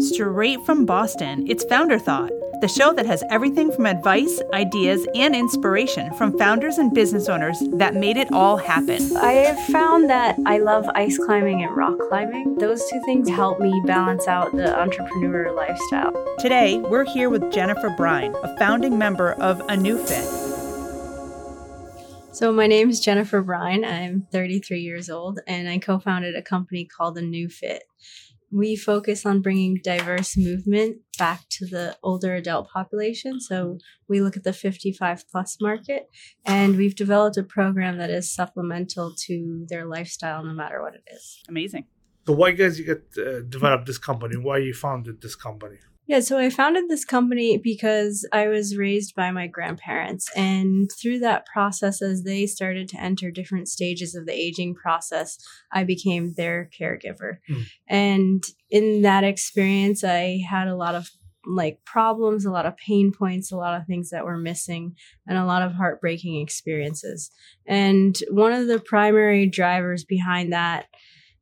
Straight 0.00 0.64
from 0.64 0.86
Boston, 0.86 1.44
it's 1.46 1.62
Founder 1.64 1.98
Thought, 1.98 2.32
the 2.62 2.68
show 2.68 2.90
that 2.94 3.04
has 3.04 3.22
everything 3.28 3.70
from 3.70 3.84
advice, 3.84 4.40
ideas, 4.54 5.06
and 5.14 5.36
inspiration 5.36 6.14
from 6.14 6.38
founders 6.38 6.78
and 6.78 6.94
business 6.94 7.28
owners 7.28 7.62
that 7.74 7.94
made 7.94 8.16
it 8.16 8.32
all 8.32 8.56
happen. 8.56 9.14
I 9.18 9.32
have 9.32 9.60
found 9.66 10.08
that 10.08 10.38
I 10.46 10.56
love 10.56 10.88
ice 10.94 11.18
climbing 11.18 11.62
and 11.62 11.76
rock 11.76 11.98
climbing. 12.08 12.56
Those 12.56 12.82
two 12.88 13.02
things 13.04 13.28
help 13.28 13.60
me 13.60 13.78
balance 13.84 14.26
out 14.26 14.56
the 14.56 14.74
entrepreneur 14.74 15.54
lifestyle. 15.54 16.12
Today, 16.38 16.78
we're 16.78 17.04
here 17.04 17.28
with 17.28 17.52
Jennifer 17.52 17.90
Brine, 17.90 18.34
a 18.42 18.56
founding 18.56 18.96
member 18.96 19.32
of 19.32 19.58
aNeuFit. 19.66 20.48
So, 22.32 22.50
my 22.52 22.66
name 22.66 22.88
is 22.88 23.00
Jennifer 23.00 23.42
Brine. 23.42 23.84
I'm 23.84 24.26
33 24.32 24.80
years 24.80 25.10
old, 25.10 25.40
and 25.46 25.68
I 25.68 25.76
co 25.76 25.98
founded 25.98 26.36
a 26.36 26.42
company 26.42 26.86
called 26.86 27.18
aNeuFit 27.18 27.80
we 28.50 28.76
focus 28.76 29.24
on 29.24 29.42
bringing 29.42 29.80
diverse 29.82 30.36
movement 30.36 30.98
back 31.18 31.42
to 31.50 31.66
the 31.66 31.96
older 32.02 32.34
adult 32.34 32.68
population. 32.70 33.40
So 33.40 33.78
we 34.08 34.20
look 34.20 34.36
at 34.36 34.44
the 34.44 34.52
55 34.52 35.24
plus 35.30 35.58
market 35.60 36.10
and 36.44 36.76
we've 36.76 36.96
developed 36.96 37.36
a 37.36 37.42
program 37.42 37.98
that 37.98 38.10
is 38.10 38.32
supplemental 38.32 39.14
to 39.26 39.66
their 39.68 39.86
lifestyle 39.86 40.44
no 40.44 40.52
matter 40.52 40.82
what 40.82 40.94
it 40.94 41.04
is. 41.12 41.42
Amazing. 41.48 41.84
So 42.26 42.34
why 42.34 42.52
guys 42.52 42.78
you 42.78 42.84
get 42.84 43.02
uh, 43.18 43.40
developed 43.48 43.86
this 43.86 43.98
company? 43.98 44.36
Why 44.36 44.58
you 44.58 44.74
founded 44.74 45.20
this 45.20 45.34
company? 45.34 45.76
Yeah, 46.10 46.18
so 46.18 46.38
I 46.38 46.50
founded 46.50 46.88
this 46.88 47.04
company 47.04 47.56
because 47.56 48.26
I 48.32 48.48
was 48.48 48.76
raised 48.76 49.14
by 49.14 49.30
my 49.30 49.46
grandparents. 49.46 50.28
And 50.34 50.90
through 51.00 51.20
that 51.20 51.46
process, 51.46 52.02
as 52.02 52.24
they 52.24 52.46
started 52.46 52.88
to 52.88 53.00
enter 53.00 53.30
different 53.30 53.68
stages 53.68 54.16
of 54.16 54.26
the 54.26 54.32
aging 54.32 54.74
process, 54.74 55.38
I 55.70 55.84
became 55.84 56.34
their 56.34 56.68
caregiver. 56.76 57.38
Mm. 57.48 57.66
And 57.86 58.44
in 58.70 59.02
that 59.02 59.22
experience, 59.22 60.02
I 60.02 60.40
had 60.50 60.66
a 60.66 60.74
lot 60.74 60.96
of 60.96 61.10
like 61.46 61.78
problems, 61.84 62.44
a 62.44 62.50
lot 62.50 62.66
of 62.66 62.76
pain 62.76 63.12
points, 63.12 63.52
a 63.52 63.56
lot 63.56 63.80
of 63.80 63.86
things 63.86 64.10
that 64.10 64.24
were 64.24 64.36
missing, 64.36 64.96
and 65.28 65.38
a 65.38 65.44
lot 65.44 65.62
of 65.62 65.74
heartbreaking 65.74 66.40
experiences. 66.40 67.30
And 67.68 68.18
one 68.32 68.52
of 68.52 68.66
the 68.66 68.80
primary 68.80 69.46
drivers 69.46 70.04
behind 70.04 70.52
that 70.52 70.86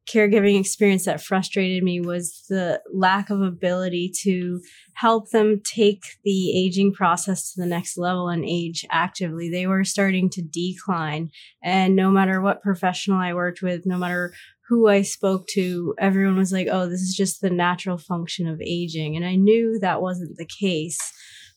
caregiving 0.08 0.58
experience 0.58 1.04
that 1.04 1.20
frustrated 1.20 1.82
me 1.82 2.00
was 2.00 2.44
the 2.48 2.80
lack 2.92 3.30
of 3.30 3.42
ability 3.42 4.10
to 4.22 4.60
help 4.94 5.30
them 5.30 5.60
take 5.64 6.02
the 6.24 6.50
aging 6.58 6.92
process 6.92 7.52
to 7.52 7.60
the 7.60 7.66
next 7.66 7.98
level 7.98 8.28
and 8.28 8.44
age 8.44 8.84
actively. 8.90 9.50
They 9.50 9.66
were 9.66 9.84
starting 9.84 10.30
to 10.30 10.42
decline. 10.42 11.30
And 11.62 11.94
no 11.94 12.10
matter 12.10 12.40
what 12.40 12.62
professional 12.62 13.18
I 13.18 13.34
worked 13.34 13.62
with, 13.62 13.86
no 13.86 13.98
matter 13.98 14.32
who 14.68 14.88
I 14.88 15.02
spoke 15.02 15.46
to, 15.54 15.94
everyone 15.98 16.36
was 16.36 16.52
like, 16.52 16.68
oh, 16.70 16.88
this 16.88 17.00
is 17.00 17.14
just 17.14 17.40
the 17.40 17.50
natural 17.50 17.98
function 17.98 18.46
of 18.48 18.60
aging. 18.60 19.16
And 19.16 19.24
I 19.24 19.34
knew 19.34 19.78
that 19.80 20.02
wasn't 20.02 20.36
the 20.36 20.48
case, 20.60 20.98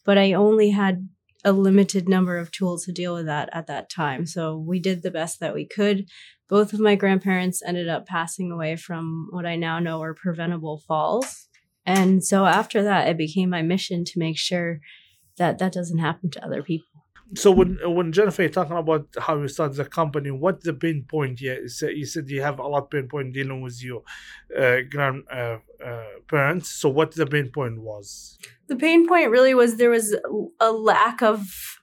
but 0.05 0.17
I 0.17 0.33
only 0.33 0.69
had 0.69 1.07
a 1.43 1.51
limited 1.51 2.07
number 2.07 2.37
of 2.37 2.51
tools 2.51 2.85
to 2.85 2.91
deal 2.91 3.13
with 3.13 3.25
that 3.25 3.49
at 3.51 3.67
that 3.67 3.89
time. 3.89 4.25
So 4.25 4.55
we 4.57 4.79
did 4.79 5.01
the 5.01 5.11
best 5.11 5.39
that 5.39 5.53
we 5.53 5.65
could 5.65 6.05
both 6.51 6.73
of 6.73 6.81
my 6.81 6.95
grandparents 6.95 7.63
ended 7.65 7.87
up 7.87 8.05
passing 8.05 8.51
away 8.51 8.75
from 8.75 9.29
what 9.31 9.45
I 9.45 9.55
now 9.55 9.79
know 9.79 10.01
are 10.03 10.13
preventable 10.13 10.83
falls. 10.85 11.47
And 11.85 12.21
so 12.23 12.45
after 12.45 12.83
that, 12.83 13.07
it 13.07 13.17
became 13.17 13.49
my 13.49 13.61
mission 13.61 14.03
to 14.03 14.19
make 14.19 14.37
sure 14.37 14.81
that 15.37 15.59
that 15.59 15.71
doesn't 15.71 15.99
happen 15.99 16.29
to 16.31 16.45
other 16.45 16.61
people. 16.61 16.87
So 17.35 17.49
when 17.51 17.79
when 17.85 18.11
Jennifer 18.11 18.49
talking 18.49 18.75
about 18.75 19.07
how 19.17 19.37
you 19.37 19.47
started 19.47 19.77
the 19.77 19.85
company, 19.85 20.31
what's 20.31 20.65
the 20.65 20.73
pain 20.73 21.05
point 21.07 21.39
here? 21.39 21.61
You 21.61 22.05
said 22.05 22.29
you, 22.29 22.41
have 22.41 22.59
a 22.59 22.67
lot 22.67 22.83
of 22.83 22.89
pain 22.89 23.07
point 23.07 23.33
dealing 23.33 23.61
with 23.61 23.81
your 23.81 24.03
uh, 24.59 24.79
grand 24.89 25.23
uh, 25.31 25.59
uh, 25.83 26.03
parents. 26.27 26.69
So 26.69 26.89
what 26.89 27.15
the 27.15 27.25
pain 27.25 27.49
point 27.49 27.79
was? 27.79 28.37
The 28.67 28.75
pain 28.75 29.07
point 29.07 29.29
really 29.31 29.53
was 29.53 29.77
there 29.77 29.89
was 29.89 30.13
a 30.59 30.71
lack 30.73 31.21
of 31.21 31.79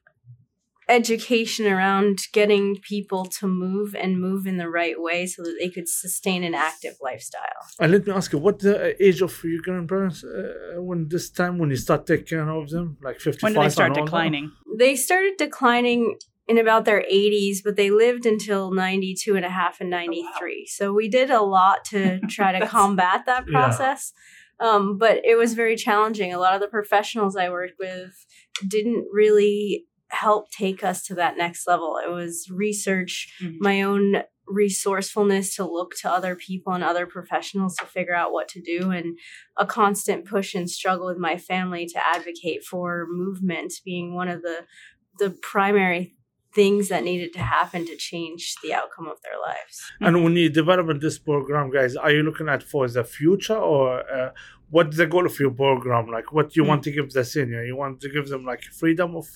education 0.88 1.66
around 1.66 2.20
getting 2.32 2.76
people 2.76 3.24
to 3.26 3.46
move 3.46 3.94
and 3.94 4.20
move 4.20 4.46
in 4.46 4.56
the 4.56 4.68
right 4.68 5.00
way 5.00 5.26
so 5.26 5.42
that 5.42 5.56
they 5.60 5.68
could 5.68 5.88
sustain 5.88 6.42
an 6.42 6.54
active 6.54 6.94
lifestyle. 7.02 7.62
And 7.78 7.92
let 7.92 8.06
me 8.06 8.12
ask 8.12 8.32
you, 8.32 8.38
what 8.38 8.60
the 8.60 9.02
age 9.02 9.20
of 9.20 9.38
your 9.44 9.60
grandparents 9.62 10.24
uh, 10.24 10.80
when 10.80 11.08
this 11.08 11.30
time 11.30 11.58
when 11.58 11.70
you 11.70 11.76
start 11.76 12.06
taking 12.06 12.26
care 12.26 12.48
of 12.48 12.70
them, 12.70 12.96
like 13.02 13.20
fifty? 13.20 13.44
When 13.44 13.52
did 13.52 13.62
they 13.62 13.68
start 13.70 13.94
declining? 13.94 14.52
They 14.78 14.96
started 14.96 15.34
declining 15.38 16.16
in 16.48 16.56
about 16.56 16.86
their 16.86 17.02
80s, 17.02 17.58
but 17.62 17.76
they 17.76 17.90
lived 17.90 18.24
until 18.24 18.72
92 18.72 19.36
and 19.36 19.44
a 19.44 19.50
half 19.50 19.82
and 19.82 19.90
93. 19.90 20.24
Oh, 20.24 20.40
wow. 20.40 20.50
So 20.66 20.92
we 20.94 21.08
did 21.08 21.30
a 21.30 21.42
lot 21.42 21.84
to 21.86 22.20
try 22.28 22.58
to 22.58 22.66
combat 22.66 23.26
that 23.26 23.46
process. 23.46 24.12
Yeah. 24.14 24.70
Um, 24.70 24.96
but 24.98 25.20
it 25.24 25.36
was 25.36 25.52
very 25.52 25.76
challenging. 25.76 26.32
A 26.32 26.38
lot 26.38 26.54
of 26.54 26.60
the 26.60 26.68
professionals 26.68 27.36
I 27.36 27.50
worked 27.50 27.74
with 27.78 28.26
didn't 28.66 29.06
really 29.12 29.84
help 30.10 30.50
take 30.50 30.82
us 30.82 31.04
to 31.04 31.14
that 31.14 31.36
next 31.36 31.66
level. 31.66 31.98
It 32.04 32.10
was 32.10 32.48
research, 32.50 33.34
mm-hmm. 33.42 33.56
my 33.60 33.82
own 33.82 34.22
resourcefulness 34.46 35.54
to 35.56 35.64
look 35.64 35.94
to 36.00 36.10
other 36.10 36.34
people 36.34 36.72
and 36.72 36.82
other 36.82 37.06
professionals 37.06 37.76
to 37.76 37.84
figure 37.86 38.14
out 38.14 38.32
what 38.32 38.48
to 38.48 38.62
do, 38.62 38.90
and 38.90 39.18
a 39.56 39.66
constant 39.66 40.24
push 40.24 40.54
and 40.54 40.70
struggle 40.70 41.06
with 41.06 41.18
my 41.18 41.36
family 41.36 41.86
to 41.86 42.06
advocate 42.06 42.64
for 42.64 43.06
movement 43.10 43.74
being 43.84 44.14
one 44.14 44.28
of 44.28 44.42
the 44.42 44.64
the 45.18 45.30
primary 45.30 46.14
things 46.54 46.88
that 46.88 47.04
needed 47.04 47.32
to 47.34 47.40
happen 47.40 47.86
to 47.86 47.96
change 47.96 48.54
the 48.62 48.72
outcome 48.72 49.06
of 49.06 49.20
their 49.22 49.38
lives. 49.38 49.92
And 50.00 50.24
when 50.24 50.34
you 50.34 50.48
develop 50.48 51.00
this 51.00 51.18
program, 51.18 51.70
guys, 51.70 51.94
are 51.96 52.10
you 52.10 52.22
looking 52.22 52.48
at 52.48 52.62
for 52.62 52.88
the 52.88 53.04
future 53.04 53.56
or 53.56 54.00
uh, 54.10 54.30
what's 54.70 54.96
the 54.96 55.06
goal 55.06 55.26
of 55.26 55.38
your 55.38 55.50
program? 55.50 56.08
Like, 56.08 56.32
what 56.32 56.56
you 56.56 56.64
mm. 56.64 56.68
want 56.68 56.82
to 56.84 56.90
give 56.90 57.12
the 57.12 57.24
senior? 57.24 57.64
You 57.64 57.76
want 57.76 58.00
to 58.00 58.08
give 58.08 58.28
them 58.28 58.44
like 58.44 58.62
freedom 58.62 59.16
of 59.16 59.26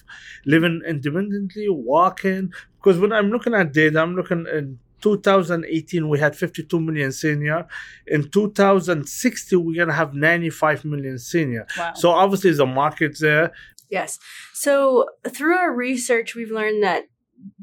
living 0.47 0.81
independently, 0.87 1.69
walking? 1.69 2.53
Because 2.77 2.99
when 2.99 3.13
I'm 3.13 3.31
looking 3.31 3.55
at 3.55 3.73
data, 3.73 4.01
I'm 4.01 4.17
looking 4.17 4.47
in 4.53 4.79
2018 5.03 6.09
we 6.09 6.19
had 6.21 6.37
52 6.37 6.81
million 6.81 7.11
senior 7.11 7.67
in 8.07 8.31
2060 8.31 9.57
we're 9.57 9.75
going 9.75 9.89
to 9.89 9.95
have 9.95 10.15
95 10.15 10.85
million 10.85 11.19
senior 11.19 11.67
wow. 11.77 11.93
so 11.95 12.11
obviously 12.11 12.53
the 12.53 12.65
market 12.65 13.19
there 13.19 13.53
Yes. 13.93 14.19
So 14.55 15.05
through 15.29 15.55
our 15.55 15.71
research, 15.71 16.35
we've 16.35 16.51
learned 16.51 16.83
that 16.83 17.05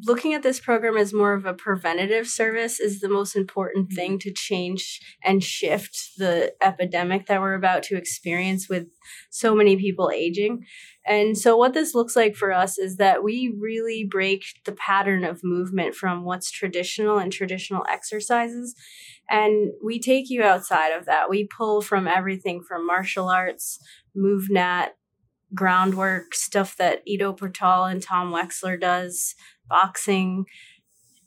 looking 0.05 0.35
at 0.35 0.43
this 0.43 0.59
program 0.59 0.95
as 0.95 1.11
more 1.11 1.33
of 1.33 1.45
a 1.45 1.55
preventative 1.55 2.27
service 2.27 2.79
is 2.79 2.99
the 2.99 3.09
most 3.09 3.35
important 3.35 3.87
mm-hmm. 3.87 3.95
thing 3.95 4.19
to 4.19 4.31
change 4.31 4.99
and 5.23 5.43
shift 5.43 5.97
the 6.17 6.53
epidemic 6.61 7.25
that 7.25 7.41
we're 7.41 7.55
about 7.55 7.81
to 7.83 7.97
experience 7.97 8.69
with 8.69 8.87
so 9.31 9.55
many 9.55 9.75
people 9.75 10.11
aging. 10.13 10.65
And 11.03 11.35
so, 11.35 11.57
what 11.57 11.73
this 11.73 11.95
looks 11.95 12.15
like 12.15 12.35
for 12.35 12.51
us 12.51 12.77
is 12.77 12.97
that 12.97 13.23
we 13.23 13.55
really 13.59 14.07
break 14.07 14.43
the 14.65 14.73
pattern 14.73 15.23
of 15.23 15.39
movement 15.43 15.95
from 15.95 16.25
what's 16.25 16.51
traditional 16.51 17.17
and 17.17 17.33
traditional 17.33 17.83
exercises. 17.89 18.75
And 19.31 19.71
we 19.83 19.99
take 19.99 20.29
you 20.29 20.43
outside 20.43 20.89
of 20.89 21.05
that. 21.05 21.27
We 21.27 21.47
pull 21.47 21.81
from 21.81 22.07
everything 22.07 22.61
from 22.67 22.85
martial 22.85 23.29
arts, 23.29 23.79
MovNat, 24.15 24.89
groundwork 25.53 26.33
stuff 26.35 26.77
that 26.77 27.01
Ido 27.05 27.33
Portal 27.33 27.85
and 27.85 28.01
Tom 28.01 28.31
Weksler 28.31 28.79
does, 28.79 29.35
boxing, 29.67 30.45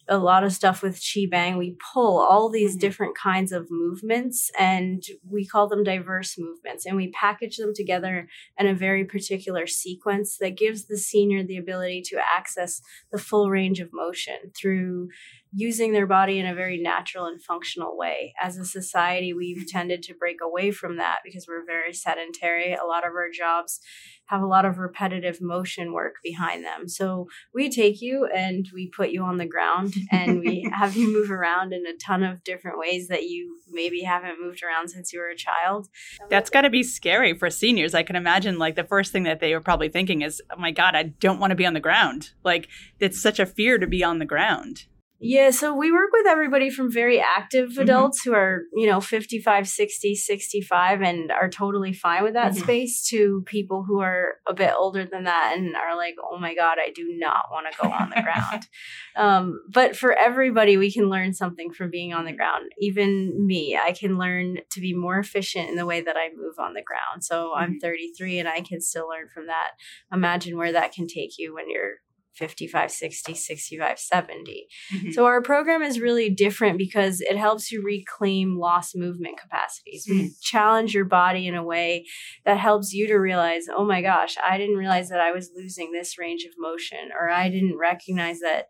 a 0.08 0.18
lot 0.18 0.44
of 0.44 0.52
stuff 0.52 0.82
with 0.82 1.02
Chi 1.02 1.26
Bang. 1.30 1.56
We 1.56 1.76
pull 1.92 2.18
all 2.18 2.50
these 2.50 2.72
mm-hmm. 2.72 2.80
different 2.80 3.16
kinds 3.16 3.52
of 3.52 3.70
movements 3.70 4.50
and 4.58 5.02
we 5.28 5.46
call 5.46 5.68
them 5.68 5.84
diverse 5.84 6.36
movements 6.36 6.84
and 6.84 6.96
we 6.96 7.10
package 7.12 7.56
them 7.56 7.72
together 7.74 8.28
in 8.58 8.66
a 8.66 8.74
very 8.74 9.04
particular 9.04 9.66
sequence 9.66 10.36
that 10.38 10.56
gives 10.56 10.86
the 10.86 10.98
senior 10.98 11.44
the 11.44 11.56
ability 11.56 12.02
to 12.06 12.20
access 12.36 12.80
the 13.10 13.18
full 13.18 13.48
range 13.48 13.80
of 13.80 13.90
motion 13.92 14.52
through 14.56 15.08
using 15.52 15.92
their 15.92 16.06
body 16.06 16.38
in 16.38 16.46
a 16.46 16.54
very 16.54 16.78
natural 16.78 17.26
and 17.26 17.42
functional 17.42 17.96
way. 17.96 18.34
As 18.40 18.56
a 18.56 18.64
society, 18.64 19.32
we've 19.32 19.58
mm-hmm. 19.58 19.66
tended 19.66 20.02
to 20.04 20.14
break 20.14 20.38
away 20.42 20.70
from 20.70 20.96
that 20.96 21.18
because 21.24 21.46
we're 21.46 21.64
very 21.64 21.92
sedentary. 21.92 22.72
A 22.72 22.86
lot 22.86 23.06
of 23.06 23.12
our 23.12 23.30
jobs 23.30 23.80
have 24.26 24.40
a 24.40 24.46
lot 24.46 24.64
of 24.64 24.78
repetitive 24.78 25.42
motion 25.42 25.92
work 25.92 26.14
behind 26.22 26.64
them. 26.64 26.88
So 26.88 27.28
we 27.52 27.70
take 27.70 28.00
you 28.00 28.26
and 28.34 28.66
we 28.72 28.88
put 28.88 29.10
you 29.10 29.22
on 29.24 29.36
the 29.36 29.46
ground 29.46 29.94
and 30.10 30.40
we 30.40 30.70
have 30.74 30.96
you 30.96 31.12
move 31.12 31.30
around 31.30 31.74
in 31.74 31.86
a 31.86 31.96
ton 31.98 32.22
of 32.22 32.42
different 32.42 32.78
ways 32.78 33.08
that 33.08 33.24
you 33.24 33.58
maybe 33.70 34.00
haven't 34.00 34.40
moved 34.40 34.62
around 34.62 34.88
since 34.88 35.12
you 35.12 35.18
were 35.18 35.28
a 35.28 35.36
child. 35.36 35.88
That's 36.30 36.48
got 36.48 36.62
to 36.62 36.70
be 36.70 36.82
scary 36.82 37.34
for 37.34 37.50
seniors. 37.50 37.94
I 37.94 38.02
can 38.02 38.16
imagine 38.16 38.58
like 38.58 38.74
the 38.74 38.84
first 38.84 39.12
thing 39.12 39.24
that 39.24 39.40
they 39.40 39.52
were 39.52 39.60
probably 39.60 39.90
thinking 39.90 40.22
is, 40.22 40.40
"Oh 40.50 40.58
my 40.58 40.70
god, 40.70 40.94
I 40.94 41.02
don't 41.02 41.40
want 41.40 41.50
to 41.50 41.56
be 41.56 41.66
on 41.66 41.74
the 41.74 41.80
ground." 41.80 42.30
Like 42.42 42.68
it's 43.00 43.20
such 43.20 43.38
a 43.38 43.46
fear 43.46 43.76
to 43.78 43.86
be 43.86 44.02
on 44.02 44.18
the 44.18 44.24
ground. 44.24 44.86
Yeah, 45.24 45.50
so 45.50 45.72
we 45.72 45.92
work 45.92 46.10
with 46.12 46.26
everybody 46.26 46.68
from 46.68 46.90
very 46.90 47.20
active 47.20 47.70
Mm-hmm. 47.70 47.80
adults 47.82 48.24
who 48.24 48.34
are, 48.34 48.62
you 48.74 48.88
know, 48.88 49.00
55, 49.00 49.68
60, 49.68 50.16
65 50.16 51.00
and 51.00 51.30
are 51.30 51.48
totally 51.48 51.92
fine 51.92 52.24
with 52.24 52.32
that 52.34 52.52
Mhm. 52.52 52.62
space 52.62 53.06
to 53.10 53.42
people 53.46 53.84
who 53.84 54.00
are 54.00 54.38
a 54.48 54.52
bit 54.52 54.72
older 54.76 55.04
than 55.04 55.22
that 55.24 55.54
and 55.56 55.76
are 55.76 55.96
like, 55.96 56.16
oh 56.20 56.38
my 56.38 56.56
God, 56.56 56.78
I 56.84 56.90
do 56.90 57.06
not 57.16 57.44
want 57.52 57.70
to 57.70 57.78
go 57.80 57.88
on 57.88 58.10
the 58.10 58.20
ground. 58.22 58.66
Um, 59.14 59.60
but 59.70 59.94
for 59.94 60.14
everybody, 60.14 60.78
we 60.78 60.90
can 60.90 61.10
learn 61.10 61.34
something 61.34 61.70
from 61.70 61.90
being 61.90 62.14
on 62.14 62.24
the 62.24 62.32
ground. 62.32 62.72
Even 62.78 63.46
me, 63.46 63.78
I 63.80 63.92
can 63.92 64.16
learn 64.16 64.60
to 64.70 64.80
be 64.80 64.94
more 64.94 65.18
efficient 65.18 65.68
in 65.68 65.76
the 65.76 65.84
way 65.84 66.00
that 66.00 66.16
I 66.16 66.30
move 66.34 66.54
on 66.58 66.72
the 66.72 66.82
ground. 66.82 67.22
So 67.22 67.52
I'm 67.54 67.78
33 67.78 68.38
and 68.38 68.48
I 68.48 68.62
can 68.62 68.80
still 68.80 69.06
learn 69.10 69.28
from 69.32 69.48
that. 69.48 69.72
Imagine 70.10 70.56
where 70.56 70.72
that 70.72 70.92
can 70.92 71.06
take 71.06 71.36
you 71.36 71.54
when 71.54 71.68
you're 71.68 71.96
55, 72.34 72.90
60, 72.90 73.34
65, 73.34 73.98
70. 73.98 74.66
Mhm. 74.92 75.12
So 75.12 75.26
our 75.26 75.42
program 75.42 75.82
is 75.82 76.00
really 76.00 76.30
different 76.30 76.78
because 76.78 77.20
it 77.20 77.36
helps 77.36 77.70
you 77.70 77.82
reclaim 77.82 78.56
lost 78.58 78.96
movement 78.96 79.38
capacities. 79.38 80.06
We 80.08 80.30
challenge 80.40 80.94
your 80.94 81.04
body 81.04 81.46
in 81.46 81.54
a 81.54 81.64
way 81.64 82.06
that 82.44 82.58
helps 82.58 82.92
you 82.92 83.06
to 83.08 83.16
realize, 83.16 83.66
oh 83.74 83.84
my 83.84 84.02
gosh, 84.02 84.36
I 84.42 84.56
didn't 84.58 84.76
realize 84.76 85.08
that 85.10 85.20
I 85.20 85.32
was 85.32 85.50
losing 85.54 85.92
this 85.92 86.18
range 86.18 86.44
of 86.44 86.52
motion, 86.58 87.10
or 87.18 87.30
I 87.30 87.48
didn't 87.48 87.76
recognize 87.78 88.40
that 88.40 88.66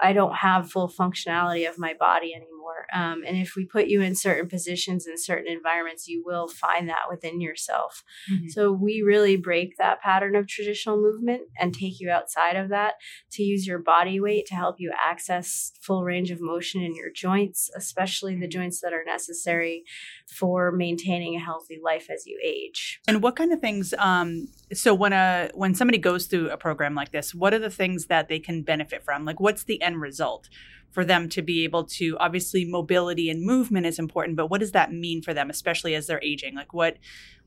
I 0.00 0.12
don't 0.12 0.36
have 0.36 0.70
full 0.70 0.88
functionality 0.88 1.68
of 1.68 1.78
my 1.78 1.94
body 1.94 2.34
anymore. 2.34 2.55
Um, 2.92 3.22
and 3.26 3.36
if 3.36 3.54
we 3.56 3.64
put 3.64 3.86
you 3.86 4.00
in 4.00 4.14
certain 4.14 4.48
positions 4.48 5.06
in 5.06 5.18
certain 5.18 5.50
environments, 5.50 6.06
you 6.08 6.22
will 6.24 6.48
find 6.48 6.88
that 6.88 7.08
within 7.10 7.40
yourself. 7.40 8.02
Mhm. 8.30 8.50
So 8.50 8.72
we 8.72 9.02
really 9.02 9.36
break 9.36 9.76
that 9.78 10.00
pattern 10.00 10.36
of 10.36 10.46
traditional 10.46 10.96
movement 11.00 11.42
and 11.58 11.74
take 11.74 12.00
you 12.00 12.10
outside 12.10 12.56
of 12.56 12.68
that 12.70 12.94
to 13.32 13.42
use 13.42 13.66
your 13.66 13.78
body 13.78 14.20
weight 14.20 14.46
to 14.46 14.54
help 14.54 14.76
you 14.78 14.92
access 15.04 15.72
full 15.80 16.04
range 16.04 16.30
of 16.30 16.40
motion 16.40 16.82
in 16.82 16.94
your 16.94 17.10
joints, 17.10 17.70
especially 17.76 18.38
the 18.38 18.48
joints 18.48 18.80
that 18.80 18.92
are 18.92 19.04
necessary 19.04 19.84
for 20.26 20.72
maintaining 20.72 21.36
a 21.36 21.40
healthy 21.40 21.78
life 21.82 22.08
as 22.10 22.26
you 22.26 22.38
age. 22.44 23.00
And 23.06 23.22
what 23.22 23.36
kind 23.36 23.52
of 23.52 23.60
things? 23.60 23.94
Um, 23.98 24.48
so 24.72 24.94
when 24.94 25.12
a 25.12 25.50
when 25.54 25.74
somebody 25.74 25.98
goes 25.98 26.26
through 26.26 26.50
a 26.50 26.56
program 26.56 26.94
like 26.94 27.12
this, 27.12 27.34
what 27.34 27.54
are 27.54 27.58
the 27.58 27.70
things 27.70 28.06
that 28.06 28.28
they 28.28 28.38
can 28.38 28.62
benefit 28.62 29.02
from? 29.04 29.24
Like, 29.24 29.40
what's 29.40 29.64
the 29.64 29.80
end 29.82 30.00
result 30.00 30.48
for 30.96 31.04
them 31.04 31.28
to 31.28 31.42
be 31.42 31.62
able 31.62 31.84
to? 31.84 32.16
Obviously, 32.18 32.64
mobility 32.64 33.28
and 33.28 33.44
movement 33.44 33.84
is 33.84 33.98
important, 33.98 34.34
but 34.34 34.46
what 34.46 34.60
does 34.60 34.72
that 34.72 34.94
mean 34.94 35.20
for 35.20 35.34
them, 35.34 35.50
especially 35.50 35.94
as 35.94 36.06
they're 36.06 36.22
aging? 36.22 36.54
Like, 36.54 36.72
what 36.72 36.96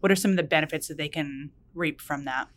what 0.02 0.12
are 0.12 0.16
some 0.16 0.30
of 0.30 0.38
the 0.38 0.44
benefits 0.44 0.88
that 0.88 0.98
they 0.98 1.10
can 1.10 1.50
reap 1.74 2.00
from 2.00 2.26
that? 2.26 2.48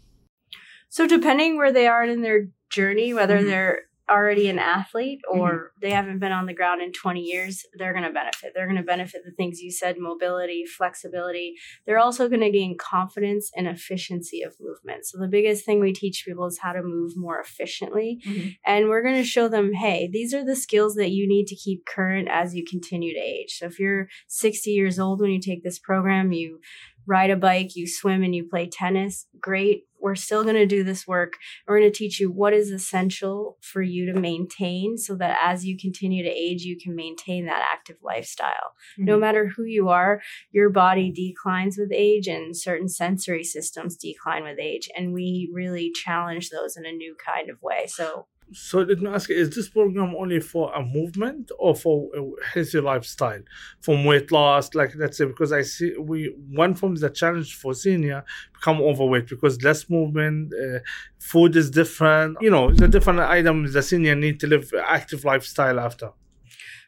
So, 0.91 1.07
depending 1.09 1.57
where 1.57 1.73
they 1.73 1.87
are 1.87 2.05
in 2.05 2.21
their 2.21 2.49
journey, 2.69 3.15
whether 3.15 3.39
Mhm. 3.39 3.47
they're 3.47 3.83
already 4.11 4.49
an 4.49 4.59
athlete 4.59 5.21
mm-hmm. 5.31 5.41
or 5.41 5.73
they 5.81 5.91
haven't 5.91 6.19
been 6.19 6.33
on 6.33 6.47
the 6.47 6.55
ground 6.55 6.83
in 6.83 6.93
20 6.93 7.21
years, 7.21 7.65
they're 7.79 7.93
going 7.93 8.05
to 8.05 8.13
benefit. 8.13 8.53
They're 8.55 8.67
going 8.67 8.77
to 8.77 8.83
benefit 8.83 9.23
the 9.25 9.33
things 9.33 9.61
you 9.61 9.71
said 9.71 9.97
mobility, 9.99 10.65
flexibility. 10.67 11.55
They're 11.87 11.99
also 11.99 12.29
going 12.29 12.41
to 12.41 12.51
gain 12.51 12.77
confidence 12.79 13.51
and 13.57 13.67
efficiency 13.67 14.43
of 14.43 14.57
movement. 14.61 15.07
So, 15.07 15.19
the 15.19 15.29
biggest 15.29 15.65
thing 15.65 15.81
we 15.81 15.93
teach 15.93 16.25
people 16.27 16.47
is 16.47 16.59
how 16.59 16.73
to 16.73 16.83
move 16.83 17.13
more 17.17 17.41
efficiently. 17.41 18.21
Mm-hmm. 18.27 18.49
And 18.67 18.89
we're 18.89 19.03
going 19.03 19.17
to 19.17 19.25
show 19.25 19.49
them 19.49 19.73
hey, 19.73 20.09
these 20.13 20.35
are 20.35 20.45
the 20.45 20.57
skills 20.57 20.95
that 20.95 21.11
you 21.11 21.29
need 21.29 21.47
to 21.47 21.57
keep 21.57 21.87
current 21.87 22.29
as 22.31 22.55
you 22.55 22.65
continue 22.69 23.15
to 23.15 23.21
age. 23.21 23.59
So, 23.59 23.67
if 23.67 23.79
you're 23.79 24.09
60 24.29 24.71
years 24.71 24.99
old 24.99 25.21
when 25.21 25.31
you 25.31 25.41
take 25.41 25.63
this 25.63 25.79
program, 25.79 26.33
you 26.33 26.61
ride 27.07 27.31
a 27.31 27.37
bike, 27.37 27.75
you 27.75 27.87
swim, 27.87 28.23
and 28.23 28.35
you 28.35 28.49
play 28.49 28.69
tennis, 28.69 29.27
great. 29.41 29.85
We're 30.01 30.17
still 30.17 30.43
going 30.43 30.57
to 30.57 30.67
do 30.67 30.83
this 30.83 31.07
work. 31.07 31.35
We're 31.67 31.79
going 31.79 31.93
to 31.93 31.97
teach 31.97 32.19
you 32.19 32.31
what 32.31 32.53
is 32.53 32.71
essential 32.71 33.57
for 33.61 33.83
you 33.83 34.13
to 34.13 34.19
maintain 34.19 34.99
so 34.99 35.15
that 35.17 35.39
as 35.41 35.65
you 35.65 35.79
continue 35.79 36.25
to 36.25 36.29
age, 36.29 36.63
you 36.63 36.77
can 36.77 36.97
maintain 36.97 37.47
that 37.47 37.65
active 37.73 37.97
lifestyle. 38.03 38.75
No 38.99 39.13
mm-hmm. 39.13 39.21
matter 39.21 39.47
who 39.47 39.63
you 39.63 39.91
are, 39.91 40.21
your 40.51 40.71
body 40.71 41.13
declines 41.13 41.79
with 41.79 41.93
age 41.93 42.27
and 42.27 42.57
certain 42.57 42.89
sensory 42.89 43.45
systems 43.45 43.97
decline 43.97 44.43
with 44.43 44.59
age. 44.59 44.89
And 44.97 45.13
we 45.13 45.49
really 45.53 45.93
challenge 45.93 46.51
those 46.51 46.77
in 46.77 46.85
a 46.85 46.93
new 46.93 47.15
kind 47.25 47.49
of 47.49 47.63
way. 47.63 47.87
So, 47.87 48.27
So 48.55 48.81
let 48.81 49.01
me 49.01 49.09
ask 49.11 49.29
you: 49.29 49.37
Is 49.37 49.51
this 49.55 49.69
program 49.69 50.15
only 50.17 50.41
for 50.41 50.73
a 50.75 50.83
movement 50.85 51.51
or 51.59 51.75
for 51.75 52.09
a 52.17 52.45
healthy 52.45 52.81
lifestyle, 52.81 53.41
from 53.81 54.05
weight 54.05 54.31
loss? 54.33 54.75
Like 54.75 54.95
let's 54.97 55.19
say, 55.19 55.25
because 55.27 55.53
I 55.53 55.63
see 55.63 55.97
we 55.99 56.35
one 56.51 56.75
from 56.75 56.95
the 56.97 57.11
challenge 57.11 57.55
for 57.55 57.75
senior 57.75 58.25
become 58.55 58.81
overweight 58.81 59.29
because 59.29 59.63
less 59.63 59.89
movement, 59.91 60.53
uh, 60.55 60.79
food 61.19 61.57
is 61.57 61.71
different. 61.71 62.39
You 62.41 62.51
know, 62.51 62.73
the 62.73 62.89
different 62.89 63.21
items 63.21 63.73
the 63.73 63.83
senior 63.83 64.15
need 64.15 64.41
to 64.41 64.47
live 64.47 64.73
active 64.87 65.25
lifestyle 65.25 65.81
after. 65.81 66.11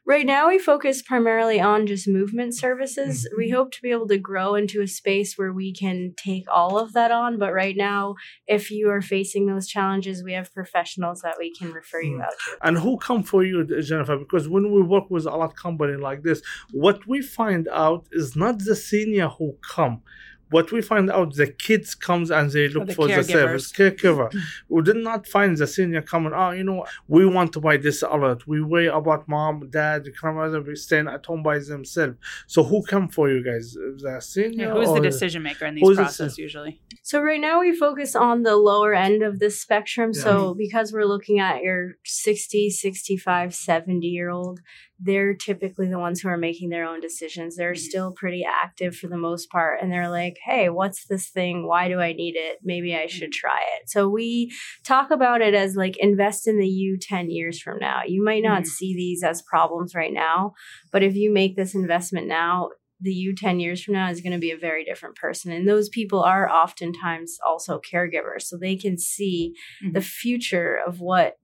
Right 0.06 0.26
now, 0.26 0.48
we 0.48 0.58
focus 0.58 1.00
primarily 1.00 1.58
on 1.60 1.86
just 1.86 2.06
movement 2.06 2.54
services. 2.54 3.26
We 3.38 3.48
hope 3.48 3.72
to 3.72 3.80
be 3.80 3.90
able 3.90 4.06
to 4.08 4.18
grow 4.18 4.54
into 4.54 4.82
a 4.82 4.86
space 4.86 5.38
where 5.38 5.50
we 5.52 5.72
can 5.72 6.12
take 6.16 6.44
all 6.52 6.78
of 6.78 6.92
that 6.92 7.10
on. 7.10 7.38
But 7.38 7.54
right 7.54 7.74
now, 7.74 8.16
if 8.46 8.70
you 8.70 8.90
are 8.90 9.00
facing 9.00 9.46
those 9.46 9.66
challenges, 9.66 10.22
we 10.22 10.34
have 10.34 10.52
professionals 10.52 11.22
that 11.22 11.36
we 11.38 11.54
can 11.58 11.72
refer 11.72 12.02
you 12.02 12.18
Mm. 12.18 12.24
out 12.24 12.32
to. 12.44 12.66
And 12.66 12.76
who 12.78 12.98
come 12.98 13.22
for 13.22 13.42
you, 13.44 13.64
Jennifer? 13.80 14.18
Because 14.18 14.46
when 14.46 14.70
we 14.74 14.82
work 14.82 15.08
with 15.08 15.24
a 15.24 15.30
lot 15.34 15.56
company 15.56 15.96
like 15.96 16.22
this, 16.22 16.42
what 16.70 17.06
we 17.06 17.22
find 17.22 17.66
out 17.68 18.06
is 18.12 18.36
not 18.36 18.58
the 18.58 18.76
senior 18.76 19.28
who 19.28 19.56
come. 19.74 20.02
What 20.50 20.70
we 20.72 20.82
find 20.82 21.10
out, 21.10 21.34
the 21.34 21.46
kids 21.46 21.94
comes 21.94 22.30
and 22.30 22.50
they 22.50 22.68
look 22.68 22.84
oh, 22.84 22.86
the 22.86 22.94
for 22.94 23.08
the 23.08 23.24
service 23.24 23.72
caregiver. 23.72 24.32
we 24.68 24.82
did 24.82 24.96
not 24.96 25.26
find 25.26 25.56
the 25.56 25.66
senior 25.66 26.02
coming. 26.02 26.32
Oh, 26.34 26.50
you 26.50 26.64
know, 26.64 26.84
we 27.08 27.26
want 27.26 27.52
to 27.54 27.60
buy 27.60 27.76
this 27.76 28.02
alert. 28.02 28.46
We 28.46 28.62
worry 28.62 28.86
about 28.86 29.28
mom, 29.28 29.68
dad, 29.70 30.06
grandmother, 30.20 30.60
be 30.60 30.76
staying 30.76 31.08
at 31.08 31.24
home 31.26 31.42
by 31.42 31.58
themselves. 31.58 32.16
So 32.46 32.62
who 32.62 32.82
come 32.84 33.08
for 33.08 33.30
you 33.30 33.42
guys? 33.44 33.74
The 33.74 34.20
senior? 34.20 34.66
Yeah, 34.66 34.74
who's 34.74 34.92
the 34.92 35.00
decision 35.00 35.42
maker 35.42 35.66
in 35.66 35.74
these 35.76 35.82
who's 35.82 35.96
the 35.96 36.02
process 36.04 36.38
usually? 36.38 36.80
So 37.02 37.20
right 37.20 37.40
now 37.40 37.60
we 37.60 37.74
focus 37.76 38.14
on 38.14 38.42
the 38.42 38.56
lower 38.56 38.94
end 38.94 39.22
of 39.22 39.38
this 39.38 39.60
spectrum. 39.60 40.12
Yeah. 40.14 40.22
So 40.22 40.54
because 40.54 40.92
we're 40.92 41.06
looking 41.06 41.38
at 41.40 41.62
your 41.62 41.94
60, 42.04 42.70
65, 42.70 43.54
70 43.54 44.06
year 44.06 44.30
old, 44.30 44.60
they're 45.04 45.34
typically 45.34 45.88
the 45.88 45.98
ones 45.98 46.20
who 46.20 46.28
are 46.28 46.38
making 46.38 46.70
their 46.70 46.86
own 46.86 47.00
decisions. 47.00 47.56
They're 47.56 47.72
mm-hmm. 47.72 47.78
still 47.78 48.12
pretty 48.12 48.44
active 48.44 48.96
for 48.96 49.06
the 49.06 49.18
most 49.18 49.50
part 49.50 49.80
and 49.82 49.92
they're 49.92 50.10
like, 50.10 50.38
"Hey, 50.44 50.68
what's 50.70 51.06
this 51.06 51.28
thing? 51.28 51.66
Why 51.66 51.88
do 51.88 52.00
I 52.00 52.12
need 52.12 52.36
it? 52.36 52.58
Maybe 52.62 52.96
I 52.96 53.06
should 53.06 53.30
mm-hmm. 53.30 53.46
try 53.46 53.60
it." 53.78 53.90
So 53.90 54.08
we 54.08 54.52
talk 54.84 55.10
about 55.10 55.42
it 55.42 55.54
as 55.54 55.76
like 55.76 55.96
invest 55.98 56.48
in 56.48 56.58
the 56.58 56.68
you 56.68 56.96
10 56.98 57.30
years 57.30 57.60
from 57.60 57.78
now. 57.78 58.00
You 58.06 58.24
might 58.24 58.42
not 58.42 58.62
Mhm. 58.62 58.66
see 58.66 58.94
these 58.94 59.22
as 59.22 59.42
problems 59.42 59.94
right 59.94 60.12
now, 60.12 60.54
but 60.90 61.02
if 61.02 61.14
you 61.14 61.30
make 61.30 61.56
this 61.56 61.74
investment 61.74 62.26
now, 62.26 62.70
the 63.00 63.12
you 63.12 63.34
10 63.34 63.60
years 63.60 63.82
from 63.82 63.94
now 63.94 64.08
is 64.08 64.20
going 64.20 64.32
to 64.32 64.38
be 64.38 64.50
a 64.50 64.56
very 64.56 64.84
different 64.84 65.16
person. 65.16 65.52
And 65.52 65.68
those 65.68 65.88
people 65.88 66.22
are 66.22 66.48
oftentimes 66.48 67.38
also 67.46 67.80
caregivers. 67.80 68.42
So 68.42 68.56
they 68.56 68.76
can 68.76 68.96
see 68.98 69.54
the 69.80 69.98
mm-hmm. 69.98 70.00
future 70.00 70.78
of 70.86 71.00
what 71.00 71.36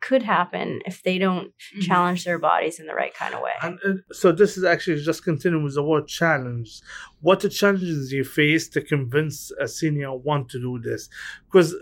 could 0.00 0.22
happen 0.22 0.80
if 0.86 1.02
they 1.02 1.18
don't 1.18 1.52
Mhm. 1.76 1.82
challenge 1.82 2.24
their 2.24 2.38
bodies 2.38 2.78
in 2.80 2.86
the 2.86 2.94
right 2.94 3.14
kind 3.14 3.34
of 3.34 3.40
way. 3.40 3.50
And 3.62 3.78
uh, 3.84 3.94
so 4.12 4.32
this 4.32 4.56
is 4.56 4.64
actually 4.64 5.02
just 5.02 5.24
continuing 5.24 5.64
with 5.64 5.74
the 5.74 5.82
word 5.82 6.06
challenge. 6.06 6.80
What 7.20 7.40
the 7.40 7.48
challenges 7.48 8.12
you 8.12 8.24
face 8.24 8.68
to 8.70 8.80
convince 8.80 9.50
a 9.60 9.66
senior 9.66 10.14
want 10.14 10.48
to 10.50 10.60
do 10.60 10.78
this? 10.78 11.08
Because 11.50 11.74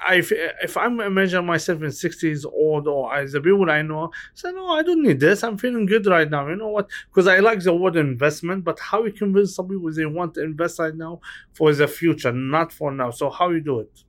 I, 0.00 0.22
if 0.62 0.76
I'm 0.76 1.00
imagine 1.00 1.44
myself 1.44 1.82
in 1.82 1.88
60s 1.90 2.44
old 2.46 2.86
or 2.86 3.12
as 3.12 3.32
the 3.32 3.40
people 3.40 3.68
I 3.68 3.82
know, 3.82 4.12
say 4.34 4.52
no, 4.52 4.68
I 4.68 4.82
don't 4.84 5.02
need 5.02 5.18
this. 5.18 5.42
I'm 5.42 5.58
feeling 5.58 5.86
good 5.86 6.06
right 6.06 6.30
now. 6.30 6.46
You 6.48 6.54
know 6.54 6.68
what? 6.68 6.88
Because 7.10 7.26
I 7.26 7.40
like 7.40 7.60
the 7.64 7.74
word 7.74 7.96
investment, 7.96 8.62
but 8.64 8.78
how 8.78 9.04
you 9.04 9.12
convince 9.12 9.56
some 9.56 9.66
people 9.68 9.92
they 9.92 10.06
want 10.06 10.34
to 10.34 10.44
invest 10.44 10.78
right 10.78 10.94
now 10.94 11.20
for 11.52 11.72
the 11.74 11.88
future, 11.88 12.30
not 12.32 12.72
for 12.72 12.92
now. 12.92 13.10
So 13.10 13.28
how 13.28 13.50
you 13.50 13.60
do 13.60 13.80
it? 13.80 14.04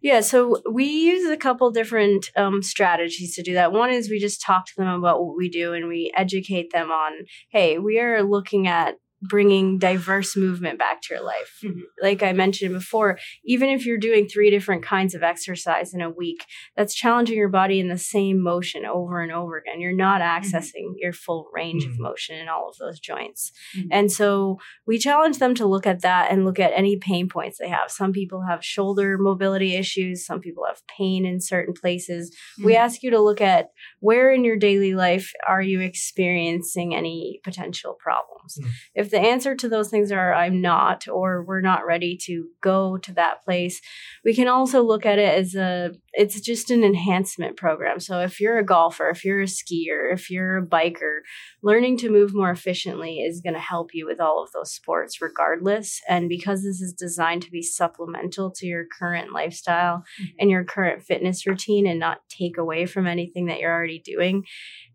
Yeah, 0.00 0.20
so 0.20 0.62
we 0.70 0.84
use 0.84 1.28
a 1.28 1.36
couple 1.36 1.70
different 1.72 2.30
um, 2.36 2.62
strategies 2.62 3.34
to 3.34 3.42
do 3.42 3.54
that. 3.54 3.72
One 3.72 3.90
is 3.90 4.08
we 4.08 4.20
just 4.20 4.40
talk 4.40 4.66
to 4.66 4.72
them 4.76 4.88
about 4.88 5.24
what 5.24 5.36
we 5.36 5.48
do 5.48 5.72
and 5.72 5.88
we 5.88 6.12
educate 6.16 6.70
them 6.72 6.92
on, 6.92 7.26
hey, 7.50 7.78
we 7.78 7.98
are 7.98 8.22
looking 8.22 8.68
at 8.68 8.94
bringing 9.22 9.78
diverse 9.78 10.36
movement 10.36 10.78
back 10.78 11.02
to 11.02 11.14
your 11.14 11.24
life. 11.24 11.58
Mhm. 11.64 11.80
Like 12.00 12.22
I 12.22 12.32
mentioned 12.32 12.72
before, 12.72 13.18
even 13.44 13.68
if 13.68 13.84
you're 13.84 13.98
doing 13.98 14.28
three 14.28 14.50
different 14.50 14.82
kinds 14.84 15.14
of 15.14 15.22
exercise 15.22 15.92
in 15.92 16.00
a 16.00 16.10
week, 16.10 16.44
that's 16.76 16.94
challenging 16.94 17.36
your 17.36 17.48
body 17.48 17.80
in 17.80 17.88
the 17.88 17.98
same 17.98 18.40
motion 18.40 18.84
over 18.86 19.20
and 19.20 19.32
over 19.32 19.56
again. 19.56 19.80
You're 19.80 19.92
not 19.92 20.20
accessing 20.20 20.94
your 20.96 21.12
full 21.12 21.50
range 21.52 21.84
of 21.84 21.92
Mhm. 21.92 21.98
motion 22.00 22.36
in 22.36 22.48
all 22.48 22.68
of 22.68 22.76
those 22.78 23.00
joints. 23.00 23.52
Mhm. 23.76 23.88
And 23.90 24.12
so 24.12 24.58
we 24.86 24.98
challenge 24.98 25.38
them 25.38 25.54
to 25.56 25.66
look 25.66 25.86
at 25.86 26.02
that 26.02 26.30
and 26.30 26.44
look 26.44 26.60
at 26.60 26.72
any 26.74 26.96
pain 26.96 27.28
points 27.28 27.58
they 27.58 27.68
have. 27.68 27.90
Some 27.90 28.12
people 28.12 28.42
have 28.48 28.64
shoulder 28.64 29.18
mobility 29.18 29.74
issues, 29.74 30.24
some 30.24 30.40
people 30.40 30.64
have 30.64 30.80
pain 30.86 31.24
in 31.26 31.40
certain 31.40 31.74
places. 31.74 32.36
We 32.64 32.74
Mhm. 32.74 32.78
ask 32.78 33.02
you 33.02 33.10
to 33.10 33.20
look 33.20 33.40
at 33.40 33.70
where 34.00 34.32
in 34.32 34.44
your 34.44 34.56
daily 34.56 34.94
life 34.94 35.32
are 35.46 35.62
you 35.62 35.80
experiencing 35.80 36.94
any 36.94 37.40
potential 37.42 37.94
problems. 37.94 38.58
Mm. 38.58 38.70
If 38.94 39.10
the 39.10 39.20
answer 39.20 39.54
to 39.56 39.68
those 39.68 39.90
things 39.90 40.12
are 40.12 40.32
I'm 40.32 40.60
not 40.60 41.08
or 41.08 41.42
we're 41.42 41.60
not 41.60 41.86
ready 41.86 42.16
to 42.24 42.48
go 42.60 42.98
to 42.98 43.12
that 43.14 43.44
place, 43.44 43.80
we 44.24 44.34
can 44.34 44.48
also 44.48 44.82
look 44.82 45.04
at 45.04 45.18
it 45.18 45.38
as 45.38 45.54
a 45.54 45.92
it's 46.18 46.40
just 46.40 46.68
an 46.72 46.82
enhancement 46.82 47.56
program. 47.56 48.00
So 48.00 48.18
if 48.18 48.40
you're 48.40 48.58
a 48.58 48.64
golfer, 48.64 49.08
if 49.08 49.24
you're 49.24 49.40
a 49.40 49.44
skier, 49.44 50.12
if 50.12 50.28
you're 50.30 50.58
a 50.58 50.66
biker, 50.66 51.20
learning 51.62 51.96
to 51.98 52.10
move 52.10 52.34
more 52.34 52.50
efficiently 52.50 53.20
is 53.20 53.40
going 53.40 53.54
to 53.54 53.60
help 53.60 53.94
you 53.94 54.04
with 54.04 54.20
all 54.20 54.42
of 54.42 54.50
those 54.50 54.74
sports 54.74 55.22
regardless. 55.22 56.00
And 56.08 56.28
because 56.28 56.64
this 56.64 56.80
is 56.80 56.92
designed 56.92 57.42
to 57.42 57.52
be 57.52 57.62
supplemental 57.62 58.50
to 58.56 58.66
your 58.66 58.84
current 58.98 59.32
lifestyle 59.32 59.98
mm-hmm. 60.20 60.24
and 60.40 60.50
your 60.50 60.64
current 60.64 61.04
fitness 61.04 61.46
routine 61.46 61.86
and 61.86 62.00
not 62.00 62.18
take 62.28 62.58
away 62.58 62.86
from 62.86 63.06
anything 63.06 63.46
that 63.46 63.60
you're 63.60 63.72
already 63.72 64.00
doing, 64.00 64.42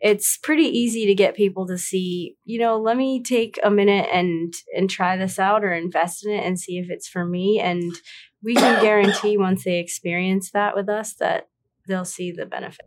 it's 0.02 0.36
pretty 0.36 0.66
easy 0.66 1.06
to 1.06 1.16
get 1.16 1.38
people 1.38 1.66
to 1.68 1.78
see, 1.78 2.36
you 2.44 2.60
know, 2.60 2.78
let 2.78 2.98
me 2.98 3.24
take 3.24 3.58
a 3.64 3.72
minute 3.72 4.10
and 4.12 4.54
and 4.76 4.90
try 4.90 5.16
this 5.16 5.40
out 5.40 5.64
or 5.64 5.72
invest 5.72 6.26
in 6.26 6.34
it 6.34 6.46
and 6.46 6.60
see 6.60 6.80
if 6.80 6.90
it's 6.90 7.08
for 7.08 7.26
me 7.26 7.62
and 7.62 7.94
we 8.44 8.56
can 8.56 8.82
guarantee 8.82 9.38
once 9.38 9.64
they 9.64 9.80
experience 9.80 10.52
that 10.52 10.76
with 10.76 10.90
us 10.90 11.14
that 11.14 11.48
they'll 11.88 12.06
see 12.06 12.32
the 12.32 12.46
benefit. 12.46 12.86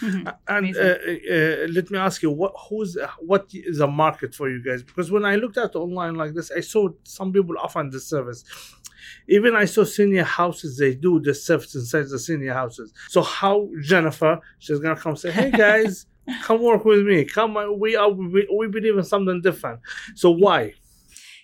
Mm-hmm. 0.00 0.28
And 0.48 0.76
uh, 0.76 0.80
uh, 0.80 1.68
let 1.72 1.90
me 1.90 1.98
ask 1.98 2.22
you, 2.22 2.30
what 2.30 2.52
who's 2.68 2.98
what 3.20 3.46
is 3.54 3.78
the 3.78 3.86
market 3.86 4.34
for 4.34 4.50
you 4.50 4.62
guys? 4.62 4.82
Because 4.82 5.10
when 5.10 5.24
I 5.24 5.36
looked 5.36 5.56
at 5.56 5.74
online 5.74 6.16
like 6.16 6.34
this, 6.34 6.50
I 6.50 6.60
saw 6.60 6.88
some 7.04 7.32
people 7.32 7.56
offering 7.58 7.90
this 7.90 8.06
service. 8.06 8.44
Even 9.28 9.54
I 9.56 9.64
saw 9.64 9.84
senior 9.84 10.24
houses; 10.24 10.76
they 10.76 10.94
do 10.94 11.18
the 11.20 11.32
service 11.32 11.74
inside 11.74 12.08
the 12.10 12.18
senior 12.18 12.52
houses. 12.52 12.92
So 13.08 13.22
how 13.22 13.70
Jennifer, 13.80 14.40
she's 14.58 14.80
gonna 14.80 15.00
come 15.00 15.16
say, 15.16 15.30
"Hey 15.30 15.50
guys, 15.50 16.06
come 16.42 16.60
work 16.60 16.84
with 16.84 17.06
me. 17.06 17.24
Come, 17.24 17.56
we 17.78 17.96
are 17.96 18.10
we, 18.10 18.46
we 18.54 18.68
believe 18.68 18.98
in 18.98 19.04
something 19.04 19.40
different." 19.40 19.80
So 20.14 20.30
why? 20.30 20.74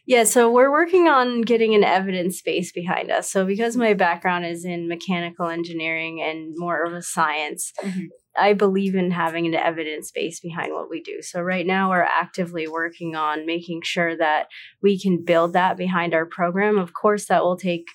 Yeah, 0.04 0.24
so 0.24 0.50
we're 0.50 0.72
working 0.72 1.06
on 1.06 1.42
getting 1.42 1.74
an 1.74 1.84
evidence 1.84 2.42
base 2.42 2.72
behind 2.72 3.10
us. 3.10 3.30
So 3.30 3.46
because 3.46 3.76
my 3.76 3.94
background 3.94 4.44
is 4.44 4.64
in 4.64 4.88
mechanical 4.88 5.46
engineering 5.46 6.20
and 6.20 6.54
more 6.56 6.84
of 6.84 6.92
a 6.92 7.02
science, 7.02 7.72
mm-hmm. 7.80 8.06
I 8.36 8.54
believe 8.54 8.94
in 8.94 9.10
having 9.10 9.46
an 9.46 9.54
evidence 9.54 10.10
base 10.10 10.40
behind 10.40 10.72
what 10.72 10.90
we 10.90 11.02
do. 11.02 11.20
So 11.20 11.40
right 11.40 11.66
now 11.66 11.90
we're 11.90 12.02
actively 12.02 12.66
working 12.66 13.14
on 13.14 13.46
making 13.46 13.82
sure 13.84 14.16
that 14.16 14.46
we 14.82 14.98
can 14.98 15.22
build 15.22 15.52
that 15.52 15.76
behind 15.76 16.14
our 16.14 16.26
program. 16.26 16.78
Of 16.78 16.94
course, 16.94 17.26
that 17.26 17.44
will 17.44 17.56
take 17.56 17.86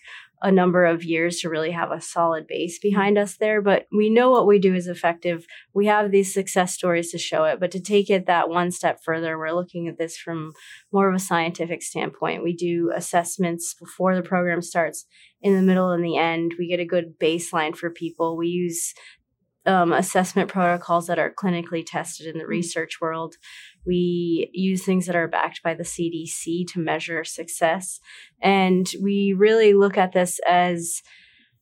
a 0.41 0.51
number 0.51 0.85
of 0.85 1.03
years 1.03 1.39
to 1.39 1.49
really 1.49 1.71
have 1.71 1.91
a 1.91 2.01
solid 2.01 2.45
base 2.47 2.77
behind 2.79 3.17
us 3.17 3.37
there. 3.37 3.61
But 3.61 3.87
we 3.91 4.09
know 4.09 4.29
what 4.29 4.45
we 4.45 4.59
do 4.59 4.75
is 4.75 4.87
effective. 4.87 5.45
We 5.73 5.87
have 5.87 6.11
these 6.11 6.33
success 6.33 6.73
stories 6.73 7.11
to 7.11 7.17
show 7.17 7.45
it. 7.45 7.59
But 7.59 7.71
to 7.71 7.81
take 7.81 8.09
it 8.09 8.27
that 8.27 8.49
one 8.49 8.71
step 8.71 8.99
further, 9.03 9.37
we're 9.37 9.51
looking 9.51 9.87
at 9.87 9.97
this 9.97 10.15
from 10.15 10.53
more 10.91 11.09
of 11.09 11.15
a 11.15 11.19
scientific 11.19 11.81
standpoint. 11.81 12.43
We 12.43 12.55
do 12.55 12.91
assessments 12.95 13.73
before 13.73 14.15
the 14.15 14.21
program 14.21 14.61
starts, 14.61 15.05
in 15.41 15.55
the 15.55 15.61
middle, 15.61 15.91
and 15.91 16.03
the 16.03 16.17
end. 16.17 16.55
We 16.57 16.67
get 16.67 16.79
a 16.79 16.85
good 16.85 17.19
baseline 17.19 17.75
for 17.75 17.89
people. 17.89 18.37
We 18.37 18.47
use 18.47 18.93
um, 19.67 19.91
assessment 19.91 20.49
protocols 20.49 21.07
that 21.07 21.19
are 21.19 21.33
clinically 21.33 21.83
tested 21.85 22.27
in 22.27 22.37
the 22.37 22.43
mm-hmm. 22.43 22.49
research 22.49 22.99
world. 23.01 23.35
We 23.85 24.49
use 24.53 24.83
things 24.83 25.05
that 25.05 25.15
are 25.15 25.27
backed 25.27 25.61
by 25.63 25.73
the 25.73 25.83
CDC 25.83 26.67
to 26.73 26.79
measure 26.79 27.23
success. 27.23 27.99
And 28.41 28.89
we 29.01 29.35
really 29.37 29.73
look 29.73 29.97
at 29.97 30.13
this 30.13 30.39
as 30.47 31.01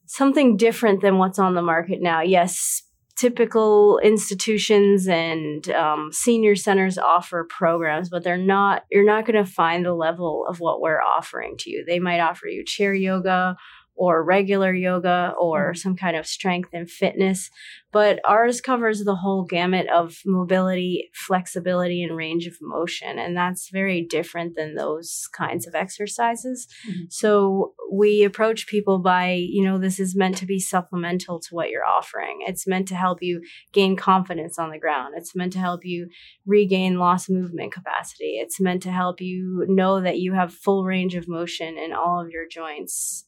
something 0.05 0.55
different 0.55 1.01
than 1.01 1.17
what's 1.17 1.39
on 1.39 1.55
the 1.55 1.61
market 1.61 2.01
now. 2.01 2.21
Yes, 2.21 2.83
typical 3.15 3.97
institutions 3.99 5.07
and 5.07 5.69
um, 5.69 6.09
senior 6.11 6.55
centers 6.55 6.97
offer 6.97 7.47
programs, 7.49 8.09
but 8.09 8.23
they're 8.23 8.37
not, 8.37 8.83
you're 8.91 9.05
not 9.05 9.25
going 9.25 9.41
to 9.41 9.49
find 9.49 9.85
the 9.85 9.93
level 9.93 10.45
of 10.49 10.59
what 10.59 10.81
we're 10.81 11.01
offering 11.01 11.55
to 11.59 11.69
you. 11.69 11.83
They 11.85 11.99
might 11.99 12.19
offer 12.19 12.47
you 12.47 12.63
chair 12.65 12.93
yoga 12.93 13.55
or 13.95 14.23
regular 14.23 14.73
yoga 14.73 15.33
or 15.39 15.71
mm-hmm. 15.71 15.77
some 15.77 15.95
kind 15.95 16.17
of 16.17 16.27
strength 16.27 16.69
and 16.73 16.89
fitness. 16.89 17.49
But 17.91 18.19
ours 18.25 18.59
covers 18.59 19.03
the 19.03 19.15
whole 19.15 19.45
gamut 19.45 19.87
of 19.87 20.17
mobility, 20.25 21.09
flexibility, 21.13 22.03
and 22.03 22.17
range 22.17 22.45
of 22.45 22.57
motion. 22.61 23.17
And 23.17 23.37
that's 23.37 23.69
very 23.69 24.01
different 24.01 24.55
than 24.55 24.75
those 24.75 25.29
kinds 25.31 25.65
of 25.65 25.75
exercises. 25.75 26.67
Mm-hmm. 26.85 27.03
So 27.09 27.73
we 27.89 28.25
approach 28.25 28.67
people 28.67 28.99
by, 28.99 29.31
you 29.31 29.63
know, 29.63 29.77
this 29.77 29.97
is 29.97 30.13
meant 30.13 30.35
to 30.37 30.45
be 30.45 30.59
supplemental 30.59 31.39
to 31.39 31.55
what 31.55 31.69
you're 31.69 31.85
offering. 31.85 32.39
It's 32.41 32.67
meant 32.67 32.89
to 32.89 32.95
help 32.95 33.21
you 33.21 33.41
gain 33.71 33.95
confidence 33.95 34.59
on 34.59 34.71
the 34.71 34.79
ground. 34.79 35.13
It's 35.15 35.33
meant 35.33 35.53
to 35.53 35.59
help 35.59 35.85
you 35.85 36.09
regain 36.45 36.99
lost 36.99 37.29
movement 37.29 37.71
capacity. 37.71 38.39
It's 38.41 38.59
meant 38.59 38.83
to 38.83 38.91
help 38.91 39.21
you 39.21 39.65
know 39.69 40.01
that 40.01 40.19
you 40.19 40.33
have 40.33 40.53
full 40.53 40.83
range 40.83 41.15
of 41.15 41.29
motion 41.29 41.77
in 41.77 41.93
all 41.93 42.19
of 42.19 42.29
your 42.29 42.45
joints 42.45 43.25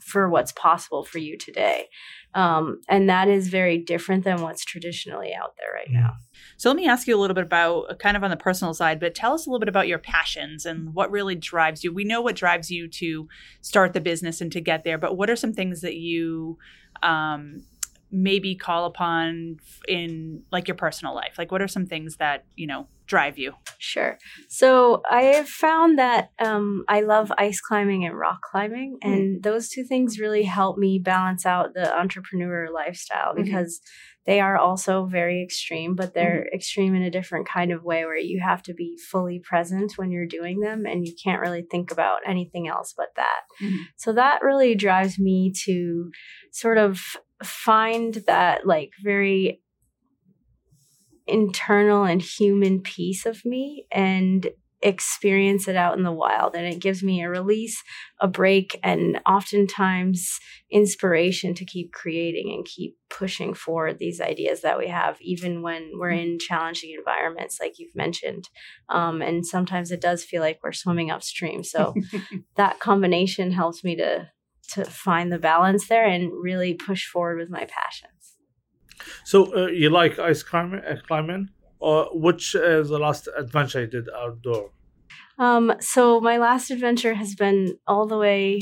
for 0.00 0.28
what's 0.28 0.52
possible 0.52 1.04
for 1.04 1.18
you 1.18 1.36
today. 1.36 1.88
Um, 2.34 2.80
and 2.88 3.08
that 3.08 3.28
is 3.28 3.48
very 3.48 3.78
different 3.78 4.24
than 4.24 4.42
what's 4.42 4.64
traditionally 4.64 5.32
out 5.34 5.54
there 5.58 5.72
right 5.74 5.90
now. 5.90 6.14
So 6.56 6.68
let 6.68 6.76
me 6.76 6.88
ask 6.88 7.06
you 7.06 7.16
a 7.16 7.20
little 7.20 7.34
bit 7.34 7.44
about 7.44 7.86
uh, 7.90 7.94
kind 7.94 8.16
of 8.16 8.22
on 8.22 8.30
the 8.30 8.36
personal 8.36 8.74
side, 8.74 9.00
but 9.00 9.14
tell 9.14 9.32
us 9.32 9.46
a 9.46 9.50
little 9.50 9.60
bit 9.60 9.68
about 9.68 9.88
your 9.88 9.98
passions 9.98 10.66
and 10.66 10.94
what 10.94 11.10
really 11.10 11.34
drives 11.34 11.82
you. 11.82 11.92
We 11.92 12.04
know 12.04 12.20
what 12.20 12.36
drives 12.36 12.70
you 12.70 12.88
to 12.88 13.28
start 13.60 13.92
the 13.92 14.00
business 14.00 14.40
and 14.40 14.52
to 14.52 14.60
get 14.60 14.84
there, 14.84 14.98
but 14.98 15.16
what 15.16 15.30
are 15.30 15.36
some 15.36 15.52
things 15.52 15.80
that 15.80 15.96
you 15.96 16.58
um, 17.02 17.62
maybe 18.10 18.54
call 18.54 18.84
upon 18.84 19.56
in 19.86 20.42
like 20.50 20.68
your 20.68 20.76
personal 20.76 21.14
life? 21.14 21.34
Like 21.38 21.52
what 21.52 21.62
are 21.62 21.68
some 21.68 21.86
things 21.86 22.16
that, 22.16 22.44
you 22.56 22.66
know, 22.66 22.88
drive 23.06 23.38
you? 23.38 23.54
Sure. 23.78 24.18
So 24.48 25.02
I 25.10 25.22
have 25.22 25.48
found 25.48 25.98
that 25.98 26.30
um, 26.38 26.84
I 26.88 27.00
love 27.00 27.32
ice 27.38 27.60
climbing 27.60 28.04
and 28.04 28.16
rock 28.16 28.40
climbing, 28.50 28.98
mm-hmm. 29.02 29.12
and 29.12 29.42
those 29.42 29.68
two 29.68 29.84
things 29.84 30.20
really 30.20 30.44
help 30.44 30.78
me 30.78 30.98
balance 30.98 31.46
out 31.46 31.74
the 31.74 31.96
entrepreneur 31.96 32.68
lifestyle 32.72 33.34
mm-hmm. 33.34 33.44
because 33.44 33.80
they 34.26 34.40
are 34.40 34.58
also 34.58 35.06
very 35.06 35.42
extreme, 35.42 35.94
but 35.94 36.12
they're 36.12 36.44
mm-hmm. 36.44 36.54
extreme 36.54 36.94
in 36.94 37.02
a 37.02 37.10
different 37.10 37.48
kind 37.48 37.72
of 37.72 37.82
way 37.82 38.04
where 38.04 38.18
you 38.18 38.42
have 38.44 38.62
to 38.64 38.74
be 38.74 38.94
fully 39.10 39.40
present 39.42 39.94
when 39.96 40.10
you're 40.10 40.26
doing 40.26 40.60
them 40.60 40.84
and 40.84 41.06
you 41.06 41.14
can't 41.24 41.40
really 41.40 41.64
think 41.70 41.90
about 41.90 42.18
anything 42.26 42.68
else 42.68 42.92
but 42.94 43.08
that. 43.16 43.40
Mm-hmm. 43.62 43.76
So 43.96 44.12
that 44.12 44.42
really 44.42 44.74
drives 44.74 45.18
me 45.18 45.52
to 45.64 46.10
sort 46.52 46.76
of 46.76 47.00
find 47.42 48.14
that 48.26 48.66
like 48.66 48.92
very 49.02 49.62
internal 51.26 52.04
and 52.04 52.22
human 52.22 52.80
piece 52.80 53.26
of 53.26 53.44
me 53.44 53.86
and 53.92 54.48
experience 54.80 55.66
it 55.66 55.74
out 55.74 55.96
in 55.96 56.04
the 56.04 56.12
wild. 56.12 56.54
And 56.54 56.64
it 56.64 56.78
gives 56.78 57.02
me 57.02 57.22
a 57.22 57.28
release 57.28 57.82
a 58.20 58.28
break 58.28 58.78
and 58.82 59.20
oftentimes 59.26 60.38
inspiration 60.70 61.54
to 61.54 61.64
keep 61.64 61.92
creating 61.92 62.52
and 62.52 62.64
keep 62.64 62.96
pushing 63.10 63.54
forward 63.54 63.98
these 63.98 64.20
ideas 64.20 64.60
that 64.62 64.78
we 64.78 64.86
have 64.88 65.16
even 65.20 65.62
when 65.62 65.92
we're 65.94 66.10
in 66.10 66.38
challenging 66.38 66.94
environments 66.96 67.58
like 67.60 67.78
you've 67.78 67.94
mentioned. 67.94 68.48
Um, 68.88 69.20
and 69.20 69.44
sometimes 69.44 69.90
it 69.90 70.00
does 70.00 70.24
feel 70.24 70.42
like 70.42 70.60
we're 70.62 70.72
swimming 70.72 71.10
upstream. 71.10 71.64
So 71.64 71.94
that 72.56 72.78
combination 72.78 73.52
helps 73.52 73.82
me 73.82 73.96
to 73.96 74.28
to 74.68 74.84
find 74.84 75.32
the 75.32 75.38
balance 75.38 75.88
there 75.88 76.06
and 76.06 76.32
really 76.32 76.74
push 76.74 77.06
forward 77.06 77.38
with 77.38 77.50
my 77.50 77.66
passions. 77.66 78.36
So 79.24 79.54
uh, 79.56 79.66
you 79.68 79.90
like 79.90 80.18
ice 80.18 80.42
climbing, 80.42 80.80
uh, 80.80 80.96
climbing, 81.06 81.50
or 81.78 82.08
which 82.12 82.54
is 82.54 82.88
the 82.88 82.98
last 82.98 83.28
adventure 83.36 83.82
you 83.82 83.86
did 83.86 84.08
outdoor? 84.14 84.70
Um, 85.38 85.72
so 85.80 86.20
my 86.20 86.38
last 86.38 86.70
adventure 86.70 87.14
has 87.14 87.34
been 87.34 87.78
all 87.86 88.06
the 88.06 88.18
way 88.18 88.60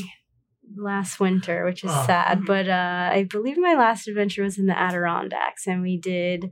last 0.76 1.20
winter, 1.20 1.64
which 1.64 1.84
is 1.84 1.90
oh. 1.92 2.04
sad. 2.06 2.44
But 2.44 2.68
uh, 2.68 3.10
I 3.12 3.26
believe 3.28 3.56
my 3.58 3.74
last 3.74 4.08
adventure 4.08 4.42
was 4.42 4.58
in 4.58 4.66
the 4.66 4.78
Adirondacks, 4.78 5.66
and 5.66 5.82
we 5.82 5.96
did 5.98 6.50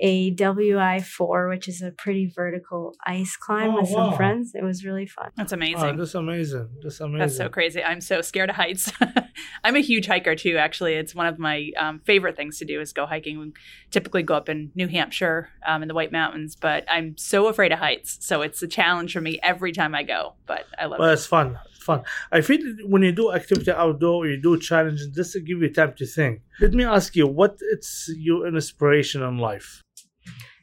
a 0.00 0.34
WI4, 0.34 1.48
which 1.48 1.68
is 1.68 1.82
a 1.82 1.90
pretty 1.90 2.26
vertical 2.26 2.94
ice 3.04 3.36
climb 3.36 3.70
oh, 3.70 3.80
with 3.80 3.88
some 3.88 4.14
friends. 4.14 4.52
It 4.54 4.62
was 4.62 4.84
really 4.84 5.06
fun. 5.06 5.30
That's 5.36 5.52
amazing. 5.52 5.82
Oh, 5.82 5.96
that's 5.96 6.14
amazing. 6.14 6.68
That's 6.82 7.00
amazing. 7.00 7.18
That's 7.18 7.36
so 7.36 7.48
crazy. 7.48 7.82
I'm 7.82 8.00
so 8.00 8.20
scared 8.20 8.50
of 8.50 8.56
heights. 8.56 8.92
I'm 9.64 9.76
a 9.76 9.80
huge 9.80 10.06
hiker 10.06 10.34
too, 10.34 10.56
actually. 10.56 10.94
It's 10.94 11.14
one 11.14 11.26
of 11.26 11.38
my 11.38 11.70
um, 11.76 12.00
favorite 12.00 12.36
things 12.36 12.58
to 12.58 12.64
do 12.64 12.80
is 12.80 12.92
go 12.92 13.06
hiking. 13.06 13.38
We 13.38 13.52
typically 13.90 14.22
go 14.22 14.34
up 14.34 14.48
in 14.48 14.70
New 14.74 14.88
Hampshire 14.88 15.50
um, 15.66 15.82
in 15.82 15.88
the 15.88 15.94
White 15.94 16.12
Mountains, 16.12 16.56
but 16.56 16.84
I'm 16.88 17.16
so 17.16 17.48
afraid 17.48 17.72
of 17.72 17.78
heights. 17.78 18.18
So 18.20 18.42
it's 18.42 18.62
a 18.62 18.68
challenge 18.68 19.12
for 19.12 19.20
me 19.20 19.38
every 19.42 19.72
time 19.72 19.94
I 19.94 20.02
go, 20.02 20.34
but 20.46 20.66
I 20.78 20.84
love 20.84 20.98
well, 20.98 21.00
it. 21.00 21.02
Well, 21.02 21.12
it's 21.12 21.26
fun. 21.26 21.58
It's 21.74 21.84
fun. 21.84 22.02
I 22.30 22.40
feel 22.40 22.60
when 22.86 23.02
you 23.02 23.12
do 23.12 23.32
activity 23.32 23.72
outdoor, 23.72 24.26
you 24.26 24.40
do 24.40 24.58
challenges, 24.58 25.10
this 25.12 25.34
will 25.34 25.42
give 25.42 25.62
you 25.62 25.72
time 25.72 25.94
to 25.98 26.06
think. 26.06 26.42
Let 26.60 26.72
me 26.72 26.84
ask 26.84 27.16
you, 27.16 27.26
what 27.26 27.58
is 27.60 28.14
your 28.16 28.46
inspiration 28.46 29.22
in 29.22 29.38
life? 29.38 29.82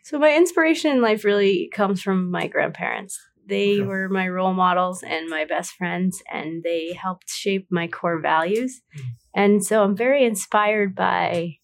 So 0.05 0.19
my 0.19 0.35
inspiration 0.35 0.91
in 0.91 1.01
life 1.01 1.25
really 1.25 1.67
comes 1.73 1.99
from 1.99 2.29
my 2.29 2.45
grandparents. 2.45 3.19
They 3.43 3.79
okay. 3.79 3.81
were 3.81 4.07
my 4.07 4.27
role 4.27 4.53
models 4.53 5.01
and 5.01 5.31
my 5.31 5.45
best 5.45 5.71
friends, 5.73 6.21
and 6.31 6.61
they 6.61 6.93
helped 6.93 7.27
shape 7.27 7.65
my 7.71 7.87
core 7.87 8.21
values. 8.21 8.81
Mm. 8.95 9.01
And 9.33 9.65
so 9.65 9.83
I'm 9.83 9.95
very 9.95 10.23
inspired 10.23 10.93
by 10.93 11.57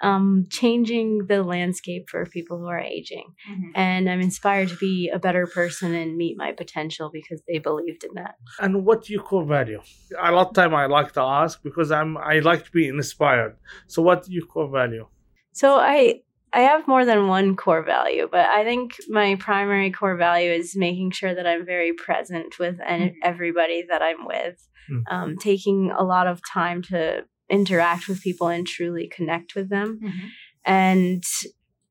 um, 0.00 0.46
changing 0.48 1.26
the 1.26 1.42
landscape 1.42 2.08
for 2.08 2.24
people 2.24 2.58
who 2.58 2.68
are 2.68 2.78
aging. 2.78 3.34
Mhm. 3.50 3.72
And 3.74 4.08
I'm 4.08 4.20
inspired 4.20 4.68
to 4.68 4.76
be 4.76 5.10
a 5.12 5.18
better 5.18 5.44
person 5.48 5.92
and 5.92 6.16
meet 6.16 6.36
my 6.38 6.52
potential 6.52 7.10
because 7.12 7.42
they 7.48 7.58
believed 7.58 8.04
in 8.04 8.14
that. 8.14 8.36
And 8.60 8.84
what 8.86 9.02
do 9.02 9.12
you 9.12 9.20
core 9.20 9.44
value? 9.44 9.80
A 10.22 10.30
lot 10.30 10.50
of 10.50 10.54
time 10.54 10.72
I 10.72 10.86
like 10.86 11.10
to 11.14 11.22
ask 11.22 11.60
because 11.64 11.90
I'm 11.90 12.16
I 12.16 12.38
like 12.38 12.64
to 12.66 12.70
be 12.70 12.86
inspired. 12.86 13.56
So 13.88 14.02
what 14.02 14.22
do 14.24 14.30
you 14.30 14.46
core 14.46 14.70
value? 14.70 15.08
So 15.52 15.74
I 15.74 16.20
I 16.52 16.60
have 16.60 16.88
more 16.88 17.04
than 17.04 17.28
one 17.28 17.56
core 17.56 17.82
value, 17.82 18.28
but 18.30 18.46
I 18.48 18.64
think 18.64 18.96
my 19.08 19.34
primary 19.36 19.90
core 19.90 20.16
value 20.16 20.50
is 20.50 20.76
making 20.76 21.10
sure 21.10 21.34
that 21.34 21.46
I'm 21.46 21.66
very 21.66 21.92
present 21.92 22.58
with 22.58 22.78
an- 22.86 23.16
everybody 23.22 23.84
that 23.88 24.02
I'm 24.02 24.24
with, 24.26 24.66
Mm. 24.90 25.02
um, 25.10 25.36
taking 25.36 25.90
a 25.90 26.02
lot 26.02 26.26
of 26.26 26.40
time 26.50 26.80
to 26.82 27.24
interact 27.50 28.08
with 28.08 28.22
people 28.22 28.48
and 28.48 28.66
truly 28.66 29.08
connect 29.08 29.54
with 29.54 29.68
them. 29.68 30.00
Mhm. 30.02 30.30
And 30.64 31.24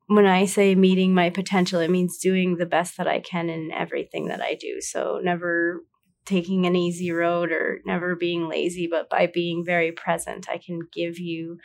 when 0.08 0.26
I 0.26 0.46
say 0.46 0.74
meeting 0.74 1.14
my 1.14 1.30
potential, 1.30 1.80
it 1.80 1.90
means 1.92 2.18
doing 2.18 2.58
the 2.58 2.66
best 2.66 2.98
that 2.98 3.08
I 3.08 3.20
can 3.20 3.50
in 3.50 3.72
everything 3.72 4.28
that 4.28 4.42
I 4.42 4.56
do. 4.56 4.82
So 4.82 5.20
never 5.24 5.84
taking 6.26 6.66
an 6.66 6.76
easy 6.76 7.12
road 7.12 7.52
or 7.52 7.82
never 7.86 8.16
being 8.16 8.48
lazy, 8.50 8.88
but 8.88 9.10
by 9.10 9.28
being 9.28 9.64
very 9.66 9.92
present, 9.92 10.48
I 10.50 10.58
can 10.58 10.80
give 10.92 11.20
you 11.20 11.58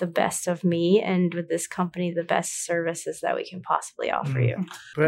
the 0.00 0.06
best 0.22 0.48
of 0.48 0.64
me 0.64 1.00
and 1.00 1.32
with 1.32 1.48
this 1.48 1.66
company 1.66 2.12
the 2.12 2.24
best 2.24 2.64
services 2.66 3.20
that 3.22 3.36
we 3.36 3.44
can 3.48 3.60
possibly 3.62 4.10
offer 4.10 4.38
Mm. 4.40 4.48
you. 4.48 4.56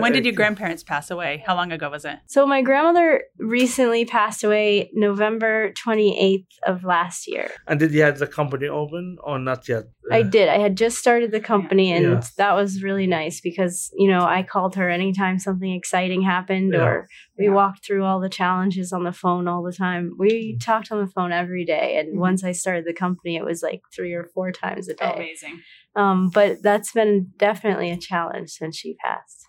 When 0.01 0.13
did 0.13 0.25
your 0.25 0.35
grandparents 0.35 0.83
pass 0.83 1.11
away? 1.11 1.43
How 1.47 1.55
long 1.57 1.73
ago 1.73 1.91
was 1.91 2.05
it? 2.05 2.17
So 2.27 2.47
my 2.47 2.63
grandmother 2.63 3.25
recently 3.39 4.05
passed 4.05 4.45
away 4.45 4.91
November 4.93 5.73
28th 5.85 6.47
of 6.67 6.85
last 6.85 7.27
year. 7.27 7.51
And 7.67 7.81
did 7.81 7.93
you 7.93 8.03
have 8.03 8.19
the 8.19 8.27
company 8.27 8.69
open 8.69 9.17
or 9.25 9.39
not 9.39 9.69
yet? 9.69 9.85
I 10.11 10.23
did. 10.23 10.49
I 10.49 10.59
had 10.59 10.77
just 10.77 10.99
started 10.99 11.31
the 11.31 11.41
company, 11.41 11.93
and 11.93 12.05
Yeah. 12.05 12.21
that 12.37 12.55
was 12.55 12.83
really 12.83 13.07
nice 13.07 13.41
because 13.41 13.91
you 13.97 14.09
know 14.11 14.25
I 14.25 14.43
called 14.43 14.75
her 14.75 14.89
anytime 14.91 15.39
something 15.39 15.73
exciting 15.73 16.23
happened, 16.23 16.73
Yeah. 16.75 16.85
or 16.85 17.09
we 17.39 17.45
Yeah. 17.47 17.53
walked 17.53 17.87
through 17.87 18.05
all 18.05 18.19
the 18.21 18.29
challenges 18.29 18.93
on 18.93 19.05
the 19.05 19.13
phone 19.13 19.47
all 19.49 19.63
the 19.63 19.73
time. 19.73 20.13
We 20.19 20.59
talked 20.61 20.91
on 20.93 20.99
the 21.05 21.07
phone 21.11 21.33
every 21.33 21.65
day, 21.65 21.97
and 21.99 22.15
Mhm. 22.17 22.21
once 22.21 22.43
I 22.45 22.53
started 22.53 22.85
the 22.85 22.95
company, 22.95 23.37
it 23.37 23.45
was 23.45 23.63
like 23.63 23.81
three 23.95 24.13
or 24.13 24.25
four 24.35 24.51
times 24.53 24.89
a 24.89 24.95
day. 24.95 25.13
amazing. 25.15 25.61
Um, 25.95 26.31
but 26.31 26.63
that's 26.63 26.93
been 26.93 27.29
definitely 27.37 27.91
a 27.91 27.97
challenge 27.97 28.51
since 28.51 28.77
she 28.77 28.95
passed. 28.95 29.47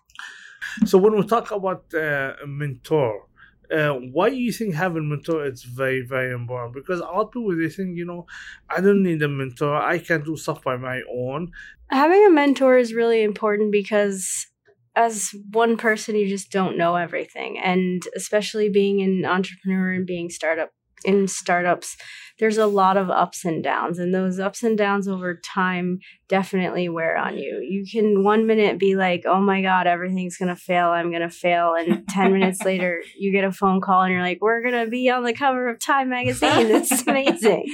So 0.85 0.97
when 0.97 1.15
we 1.15 1.23
talk 1.25 1.51
about 1.51 1.83
uh, 1.93 2.33
a 2.43 2.47
mentor, 2.47 3.27
uh, 3.73 3.93
why 3.93 4.27
you 4.27 4.51
think 4.51 4.75
having 4.75 5.03
a 5.03 5.05
mentor 5.05 5.45
is 5.45 5.63
very 5.63 6.01
very 6.01 6.33
important? 6.33 6.73
Because 6.75 6.99
a 6.99 7.05
lot 7.05 7.27
of 7.27 7.31
people 7.31 7.55
they 7.55 7.69
think 7.69 7.97
you 7.97 8.05
know, 8.05 8.25
I 8.69 8.81
don't 8.81 9.03
need 9.03 9.21
a 9.21 9.27
mentor. 9.27 9.75
I 9.75 9.99
can 9.99 10.23
do 10.23 10.37
stuff 10.37 10.63
by 10.63 10.77
my 10.77 11.01
own. 11.11 11.51
Having 11.89 12.27
a 12.27 12.31
mentor 12.31 12.77
is 12.77 12.93
really 12.93 13.23
important 13.23 13.71
because 13.71 14.47
as 14.95 15.31
one 15.51 15.75
person 15.75 16.15
you 16.15 16.27
just 16.27 16.51
don't 16.51 16.77
know 16.77 16.95
everything 16.95 17.57
and 17.57 18.03
especially 18.15 18.69
being 18.69 19.01
an 19.01 19.25
entrepreneur 19.25 19.91
and 19.91 20.05
being 20.05 20.29
startup 20.29 20.69
in 21.03 21.27
startups 21.27 21.97
there's 22.39 22.57
a 22.57 22.67
lot 22.67 22.97
of 22.97 23.09
ups 23.09 23.45
and 23.45 23.63
downs 23.63 23.99
and 23.99 24.13
those 24.13 24.39
ups 24.39 24.63
and 24.63 24.77
downs 24.77 25.07
over 25.07 25.39
time 25.45 25.99
definitely 26.27 26.89
wear 26.89 27.15
on 27.15 27.37
you. 27.37 27.59
You 27.61 27.85
can 27.89 28.23
one 28.23 28.47
minute 28.47 28.79
be 28.79 28.95
like 28.95 29.23
oh 29.25 29.39
my 29.39 29.61
god 29.61 29.87
everything's 29.87 30.37
going 30.37 30.49
to 30.49 30.55
fail 30.55 30.89
i'm 30.89 31.09
going 31.09 31.21
to 31.21 31.29
fail 31.29 31.75
and 31.75 32.07
10 32.09 32.33
minutes 32.33 32.61
later 32.65 33.01
you 33.17 33.31
get 33.31 33.43
a 33.43 33.51
phone 33.51 33.81
call 33.81 34.01
and 34.01 34.11
you're 34.11 34.21
like 34.21 34.39
we're 34.41 34.61
going 34.61 34.83
to 34.83 34.89
be 34.89 35.09
on 35.09 35.23
the 35.23 35.33
cover 35.33 35.69
of 35.69 35.79
time 35.79 36.09
magazine. 36.09 36.67
It's 36.67 37.05
amazing. 37.07 37.65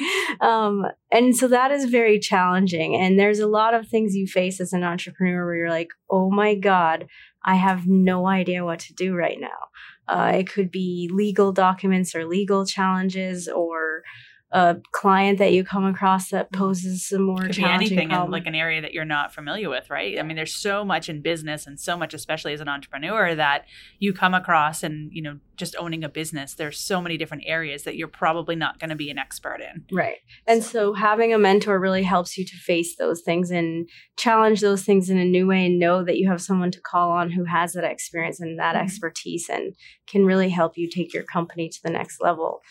Um, 0.41 0.85
and 1.11 1.35
so 1.35 1.47
that 1.47 1.71
is 1.71 1.85
very 1.85 2.19
challenging 2.19 2.95
and 2.95 3.17
there's 3.17 3.39
a 3.39 3.47
lot 3.47 3.73
of 3.73 3.87
things 3.87 4.15
you 4.15 4.27
face 4.27 4.59
as 4.59 4.73
an 4.73 4.83
entrepreneur 4.83 5.45
where 5.45 5.55
you're 5.55 5.69
like 5.69 5.89
oh 6.09 6.29
my 6.29 6.55
god 6.55 7.07
i 7.43 7.55
have 7.55 7.87
no 7.87 8.27
idea 8.27 8.65
what 8.65 8.79
to 8.79 8.93
do 8.93 9.15
right 9.15 9.39
now 9.39 9.69
uh, 10.09 10.31
it 10.35 10.51
could 10.51 10.71
be 10.71 11.09
legal 11.13 11.51
documents 11.51 12.15
or 12.15 12.25
legal 12.25 12.65
challenges 12.65 13.47
or 13.47 14.03
a 14.51 14.77
client 14.91 15.37
that 15.37 15.53
you 15.53 15.63
come 15.63 15.85
across 15.85 16.29
that 16.29 16.51
poses 16.51 17.07
some 17.07 17.21
more 17.21 17.37
Could 17.37 17.49
be 17.49 17.53
challenging 17.53 17.99
anything 17.99 18.11
in 18.11 18.31
like 18.31 18.47
an 18.47 18.55
area 18.55 18.81
that 18.81 18.93
you're 18.93 19.05
not 19.05 19.33
familiar 19.33 19.69
with, 19.69 19.89
right? 19.89 20.17
I 20.17 20.23
mean, 20.23 20.35
there's 20.35 20.55
so 20.55 20.83
much 20.83 21.07
in 21.07 21.21
business 21.21 21.67
and 21.67 21.79
so 21.79 21.95
much, 21.95 22.15
especially 22.15 22.53
as 22.53 22.61
an 22.61 22.67
entrepreneur, 22.67 23.35
that 23.35 23.65
you 23.99 24.11
come 24.11 24.33
across 24.33 24.81
and, 24.81 25.11
you 25.13 25.21
know, 25.21 25.39
just 25.55 25.75
owning 25.77 26.03
a 26.03 26.09
business, 26.09 26.55
there's 26.55 26.79
so 26.79 27.01
many 27.01 27.17
different 27.17 27.43
areas 27.45 27.83
that 27.83 27.95
you're 27.95 28.07
probably 28.07 28.55
not 28.55 28.79
going 28.79 28.89
to 28.89 28.95
be 28.95 29.11
an 29.11 29.19
expert 29.19 29.59
in. 29.61 29.83
Right. 29.91 30.17
And 30.47 30.63
so 30.63 30.93
having 30.93 31.33
a 31.33 31.37
mentor 31.37 31.79
really 31.79 32.03
helps 32.03 32.37
you 32.37 32.45
to 32.45 32.55
face 32.55 32.95
those 32.95 33.21
things 33.21 33.51
and 33.51 33.87
challenge 34.17 34.61
those 34.61 34.83
things 34.83 35.09
in 35.09 35.17
a 35.17 35.25
new 35.25 35.45
way 35.45 35.65
and 35.65 35.77
know 35.77 36.03
that 36.03 36.17
you 36.17 36.29
have 36.29 36.41
someone 36.41 36.71
to 36.71 36.81
call 36.81 37.11
on 37.11 37.29
who 37.29 37.43
has 37.43 37.73
that 37.73 37.83
experience 37.83 38.39
and 38.39 38.57
that 38.57 38.75
Mhm. 38.75 38.83
expertise 38.83 39.49
and 39.49 39.75
can 40.07 40.25
really 40.25 40.49
help 40.49 40.77
you 40.77 40.89
take 40.89 41.13
your 41.13 41.23
company 41.23 41.69
to 41.69 41.79
the 41.83 41.91
next 41.91 42.21
level. 42.21 42.61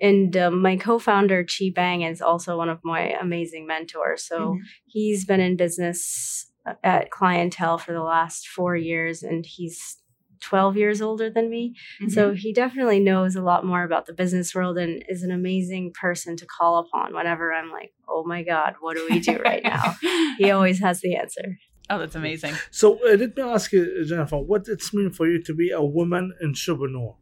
And 0.00 0.36
um, 0.36 0.60
my 0.60 0.76
co 0.76 0.98
founder, 0.98 1.44
Chi 1.44 1.70
Bang, 1.74 2.02
is 2.02 2.20
also 2.20 2.56
one 2.56 2.68
of 2.68 2.80
my 2.84 3.12
amazing 3.20 3.66
mentors. 3.66 4.22
So 4.24 4.36
Mhm. 4.54 4.60
he's 4.86 5.24
been 5.24 5.40
in 5.40 5.56
business 5.56 6.50
uh, 6.66 6.74
at 6.84 7.10
clientele 7.10 7.78
for 7.78 7.92
the 7.92 8.02
last 8.02 8.46
four 8.48 8.76
years 8.76 9.22
and 9.22 9.46
he's 9.46 9.96
12 10.40 10.76
years 10.76 11.00
older 11.00 11.30
than 11.30 11.48
me. 11.48 11.74
So 12.08 12.34
he 12.34 12.52
definitely 12.52 13.00
knows 13.00 13.36
a 13.36 13.42
lot 13.42 13.64
more 13.64 13.84
about 13.84 14.04
the 14.06 14.12
business 14.12 14.54
world 14.54 14.76
and 14.76 15.02
is 15.08 15.22
an 15.22 15.30
amazing 15.30 15.92
person 15.98 16.36
to 16.36 16.46
call 16.46 16.78
upon 16.78 17.14
whenever 17.14 17.52
I'm 17.54 17.70
like, 17.72 17.92
oh 18.06 18.22
my 18.24 18.42
God, 18.42 18.74
what 18.80 18.96
do 18.96 19.06
we 19.10 19.18
do 19.18 19.38
right 19.38 19.62
now? 19.64 19.94
he 20.38 20.50
always 20.50 20.78
has 20.80 21.00
the 21.00 21.16
answer. 21.16 21.58
oh, 21.88 21.98
that's 21.98 22.14
amazing. 22.16 22.52
So 22.70 22.98
uh, 23.08 23.16
let 23.16 23.34
me 23.36 23.42
ask 23.42 23.72
you, 23.72 24.04
Jennifer, 24.04 24.36
what 24.36 24.68
it 24.68 24.82
mean 24.92 25.10
for 25.10 25.26
you 25.26 25.42
to 25.42 25.54
be 25.54 25.70
a 25.70 25.82
woman 25.82 26.34
entrepreneur? 26.42 27.14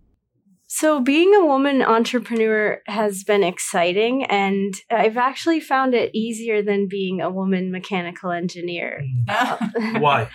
So, 0.76 1.00
being 1.00 1.32
a 1.36 1.46
woman 1.46 1.82
entrepreneur 1.82 2.82
has 2.88 3.22
been 3.22 3.44
exciting, 3.44 4.24
and 4.24 4.74
I've 4.90 5.16
actually 5.16 5.60
found 5.60 5.94
it 5.94 6.10
easier 6.12 6.62
than 6.62 6.88
being 6.88 7.20
a 7.20 7.30
woman 7.30 7.70
mechanical 7.70 8.32
engineer. 8.32 9.04
Why? 9.92 10.28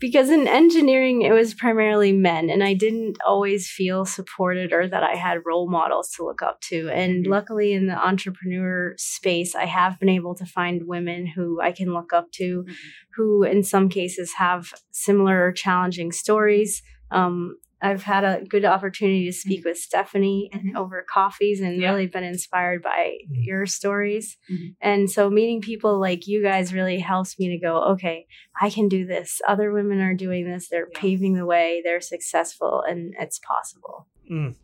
because 0.00 0.30
in 0.30 0.48
engineering 0.48 1.22
it 1.22 1.30
was 1.30 1.54
primarily 1.54 2.10
men 2.12 2.50
and 2.50 2.64
i 2.64 2.74
didn't 2.74 3.16
always 3.24 3.70
feel 3.70 4.04
supported 4.04 4.72
or 4.72 4.88
that 4.88 5.04
i 5.04 5.14
had 5.14 5.38
role 5.46 5.70
models 5.70 6.10
to 6.10 6.24
look 6.24 6.42
up 6.42 6.60
to 6.60 6.88
and 6.88 7.24
Mhm. 7.24 7.30
luckily 7.30 7.72
in 7.72 7.86
the 7.86 7.96
entrepreneur 7.96 8.94
space 8.98 9.54
i 9.54 9.64
have 9.64 10.00
been 10.00 10.08
able 10.08 10.34
to 10.34 10.44
find 10.44 10.88
women 10.88 11.24
who 11.26 11.60
i 11.60 11.70
can 11.70 11.94
look 11.94 12.12
up 12.12 12.32
to 12.32 12.64
Mhm. 12.64 12.74
who 13.14 13.44
in 13.44 13.62
some 13.62 13.88
cases 13.88 14.32
have 14.38 14.72
similar 14.90 15.46
or 15.46 15.52
challenging 15.52 16.10
stories 16.10 16.82
um, 17.12 17.58
i've 17.82 18.02
had 18.04 18.24
a 18.24 18.42
good 18.48 18.64
opportunity 18.64 19.26
to 19.26 19.32
speak 19.32 19.64
with 19.64 19.76
stephanie 19.76 20.50
Mhm. 20.54 20.76
over 20.76 21.04
coffees 21.08 21.60
and 21.60 21.80
Yeah. 21.80 21.90
really 21.90 22.06
been 22.06 22.24
inspired 22.24 22.82
by 22.82 23.18
Mhm. 23.30 23.44
your 23.48 23.66
stories 23.66 24.38
Mhm. 24.50 24.74
and 24.80 25.10
so 25.10 25.28
meeting 25.28 25.60
people 25.60 25.98
like 26.00 26.26
you 26.26 26.42
guys 26.42 26.72
really 26.72 26.98
helps 26.98 27.38
me 27.38 27.48
to 27.48 27.58
go, 27.58 27.74
okay, 27.92 28.26
I 28.60 28.70
can 28.70 28.88
do 28.88 29.06
this. 29.06 29.40
Other 29.48 29.72
women 29.72 30.00
are 30.00 30.14
doing 30.14 30.44
this. 30.50 30.68
They're 30.68 30.88
Yeah. 30.92 31.00
paving 31.00 31.34
the 31.34 31.46
way. 31.46 31.80
They're 31.84 32.00
successful 32.00 32.82
and 32.88 33.14
it's 33.18 33.38
possible. 33.40 34.06
Mm. 34.30 34.54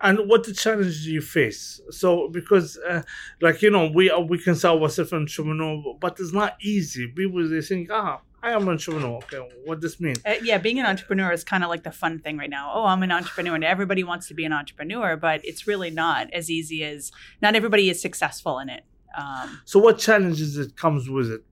And 0.00 0.16
what 0.28 0.44
the 0.44 0.52
challenge 0.52 1.04
do 1.04 1.12
you 1.12 1.20
face? 1.20 1.80
So 1.90 2.28
because, 2.28 2.76
uh, 2.90 3.02
like 3.40 3.62
you 3.62 3.70
know, 3.70 3.86
we 3.98 4.04
we 4.28 4.38
can 4.38 4.54
say 4.56 4.68
ourselves 4.68 5.12
entrepreneur, 5.12 5.96
but 6.00 6.18
it's 6.20 6.32
not 6.32 6.52
easy. 6.60 7.06
People 7.08 7.48
they 7.48 7.62
think, 7.62 7.88
ah, 7.90 8.20
I 8.44 8.50
am 8.50 8.62
an 8.64 8.74
entrepreneur. 8.74 9.16
Okay, 9.24 9.40
what 9.64 9.80
does 9.80 9.92
this 9.92 10.00
mean? 10.00 10.16
Uh, 10.26 10.34
yeah, 10.42 10.58
being 10.58 10.78
an 10.78 10.84
entrepreneur 10.84 11.32
is 11.32 11.44
kind 11.44 11.64
of 11.64 11.70
like 11.70 11.82
the 11.82 11.90
fun 11.90 12.18
thing 12.18 12.36
right 12.36 12.50
now. 12.50 12.70
Oh, 12.74 12.84
I'm 12.84 13.02
an 13.02 13.10
entrepreneur, 13.10 13.54
and 13.54 13.64
everybody 13.64 14.04
wants 14.04 14.28
to 14.28 14.34
be 14.34 14.44
an 14.44 14.52
entrepreneur, 14.52 15.16
but 15.16 15.40
it's 15.44 15.66
really 15.66 15.90
not 15.90 16.30
as 16.32 16.50
easy 16.50 16.84
as 16.84 17.10
not 17.40 17.54
everybody 17.54 17.88
is 17.88 18.02
successful 18.02 18.58
in 18.58 18.68
it. 18.68 18.84
Um, 19.16 19.60
So 19.64 19.78
what 19.78 19.98
challenges 19.98 20.58
it 20.58 20.76
comes 20.76 21.08
with 21.08 21.30
it? 21.30 21.42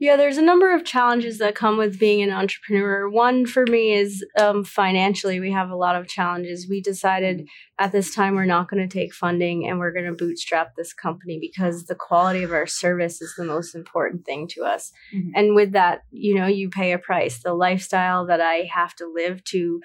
Yeah, 0.00 0.16
there's 0.16 0.38
a 0.38 0.42
number 0.42 0.74
of 0.74 0.86
challenges 0.86 1.36
that 1.38 1.54
come 1.54 1.76
with 1.76 1.98
being 1.98 2.22
an 2.22 2.30
entrepreneur. 2.30 3.06
One 3.10 3.44
for 3.44 3.66
me 3.66 3.92
is 3.92 4.24
um, 4.38 4.64
financially, 4.64 5.40
we 5.40 5.52
have 5.52 5.68
a 5.68 5.76
lot 5.76 5.94
of 5.94 6.08
challenges. 6.08 6.66
We 6.70 6.80
decided 6.80 7.46
at 7.78 7.92
this 7.92 8.14
time 8.14 8.34
we're 8.34 8.46
not 8.46 8.70
going 8.70 8.82
to 8.88 8.92
take 8.92 9.12
funding 9.12 9.68
and 9.68 9.78
we're 9.78 9.92
going 9.92 10.06
to 10.06 10.12
bootstrap 10.12 10.74
this 10.74 10.94
company 10.94 11.38
because 11.38 11.84
the 11.84 11.94
quality 11.94 12.42
of 12.42 12.50
our 12.52 12.66
service 12.66 13.20
is 13.20 13.34
the 13.36 13.44
most 13.44 13.74
important 13.74 14.24
thing 14.24 14.48
to 14.48 14.62
us. 14.62 14.90
Mhm. 15.14 15.32
And 15.34 15.54
with 15.54 15.72
that, 15.72 16.00
you 16.10 16.34
know, 16.34 16.46
you 16.46 16.70
pay 16.70 16.92
a 16.92 16.98
price. 16.98 17.42
The 17.42 17.52
lifestyle 17.52 18.24
that 18.24 18.40
I 18.40 18.70
have 18.72 18.94
to 18.96 19.06
live 19.06 19.44
to 19.44 19.82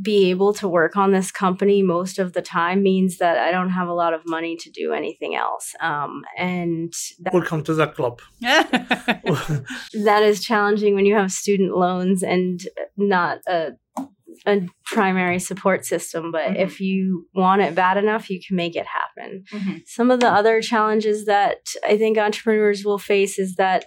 be 0.00 0.30
able 0.30 0.52
to 0.54 0.68
work 0.68 0.96
on 0.96 1.12
this 1.12 1.30
company 1.32 1.82
most 1.82 2.18
of 2.18 2.32
the 2.32 2.42
time 2.42 2.82
means 2.82 3.18
that 3.18 3.36
I 3.38 3.50
don't 3.50 3.70
have 3.70 3.88
a 3.88 3.92
lot 3.94 4.14
of 4.14 4.20
money 4.26 4.56
to 4.56 4.70
do 4.70 4.92
anything 4.92 5.34
else. 5.34 5.74
Um, 5.80 6.22
and 6.36 6.92
that 7.20 7.34
Welcome 7.34 7.64
to 7.64 7.74
the 7.74 7.86
club. 7.88 8.20
that 8.40 10.22
is 10.22 10.42
challenging 10.44 10.94
when 10.94 11.06
you 11.06 11.14
have 11.14 11.32
student 11.32 11.76
loans 11.76 12.22
and 12.22 12.60
not 12.96 13.38
a 13.48 13.72
a 14.46 14.60
primary 14.84 15.40
support 15.40 15.84
system 15.84 16.30
but 16.30 16.44
Mhm. 16.52 16.60
if 16.66 16.80
you 16.80 17.26
want 17.34 17.60
it 17.60 17.74
bad 17.74 17.96
enough 17.96 18.30
you 18.30 18.38
can 18.46 18.54
make 18.56 18.76
it 18.76 18.86
happen 18.86 19.42
Mhm. 19.52 19.82
some 19.84 20.12
of 20.12 20.20
the 20.20 20.28
other 20.28 20.60
challenges 20.62 21.24
that 21.24 21.58
i 21.84 21.96
think 21.98 22.16
entrepreneurs 22.16 22.84
will 22.84 22.98
face 22.98 23.36
is 23.36 23.56
that 23.56 23.84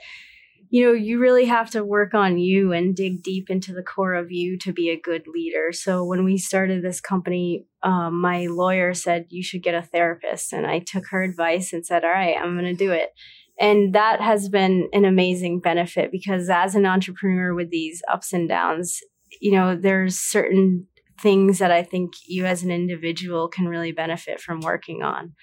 you 0.72 0.86
know, 0.86 0.94
you 0.94 1.20
really 1.20 1.46
have 1.46 1.70
to 1.72 1.84
work 1.84 2.14
on 2.14 2.38
you 2.38 2.72
and 2.72 2.96
dig 2.96 3.22
deep 3.24 3.50
into 3.50 3.74
the 3.74 3.84
core 3.84 4.14
of 4.14 4.32
you 4.32 4.58
to 4.60 4.72
be 4.72 4.90
a 4.90 5.00
good 5.00 5.28
leader. 5.28 5.74
So 5.74 6.06
when 6.06 6.24
we 6.24 6.38
started 6.38 6.82
this 6.82 7.02
company, 7.02 7.66
um, 7.84 8.22
my 8.22 8.48
lawyer 8.48 8.94
said 8.94 9.26
you 9.30 9.44
should 9.44 9.64
get 9.64 9.76
a 9.76 9.82
therapist, 9.82 10.54
and 10.54 10.66
I 10.66 10.80
took 10.80 11.04
her 11.12 11.24
advice 11.24 11.74
and 11.74 11.86
said, 11.86 12.06
"All 12.06 12.10
right, 12.10 12.38
I'm 12.42 12.58
going 12.58 12.74
to 12.74 12.74
do 12.74 12.92
it." 12.92 13.10
And 13.60 13.94
that 13.94 14.22
has 14.22 14.48
been 14.48 14.88
an 14.94 15.04
amazing 15.04 15.60
benefit 15.60 16.10
because 16.10 16.50
as 16.50 16.74
an 16.74 16.86
entrepreneur 16.86 17.54
with 17.54 17.70
these 17.70 18.02
ups 18.10 18.32
and 18.32 18.48
downs, 18.48 19.02
you 19.42 19.52
know, 19.52 19.76
there's 19.76 20.18
certain 20.18 20.88
things 21.22 21.60
that 21.60 21.72
I 21.72 21.84
think 21.84 22.14
you 22.26 22.46
as 22.46 22.64
an 22.64 22.72
individual 22.72 23.48
can 23.48 23.68
really 23.68 23.92
benefit 23.92 24.42
from 24.42 24.60
working 24.62 25.04
on. 25.04 25.34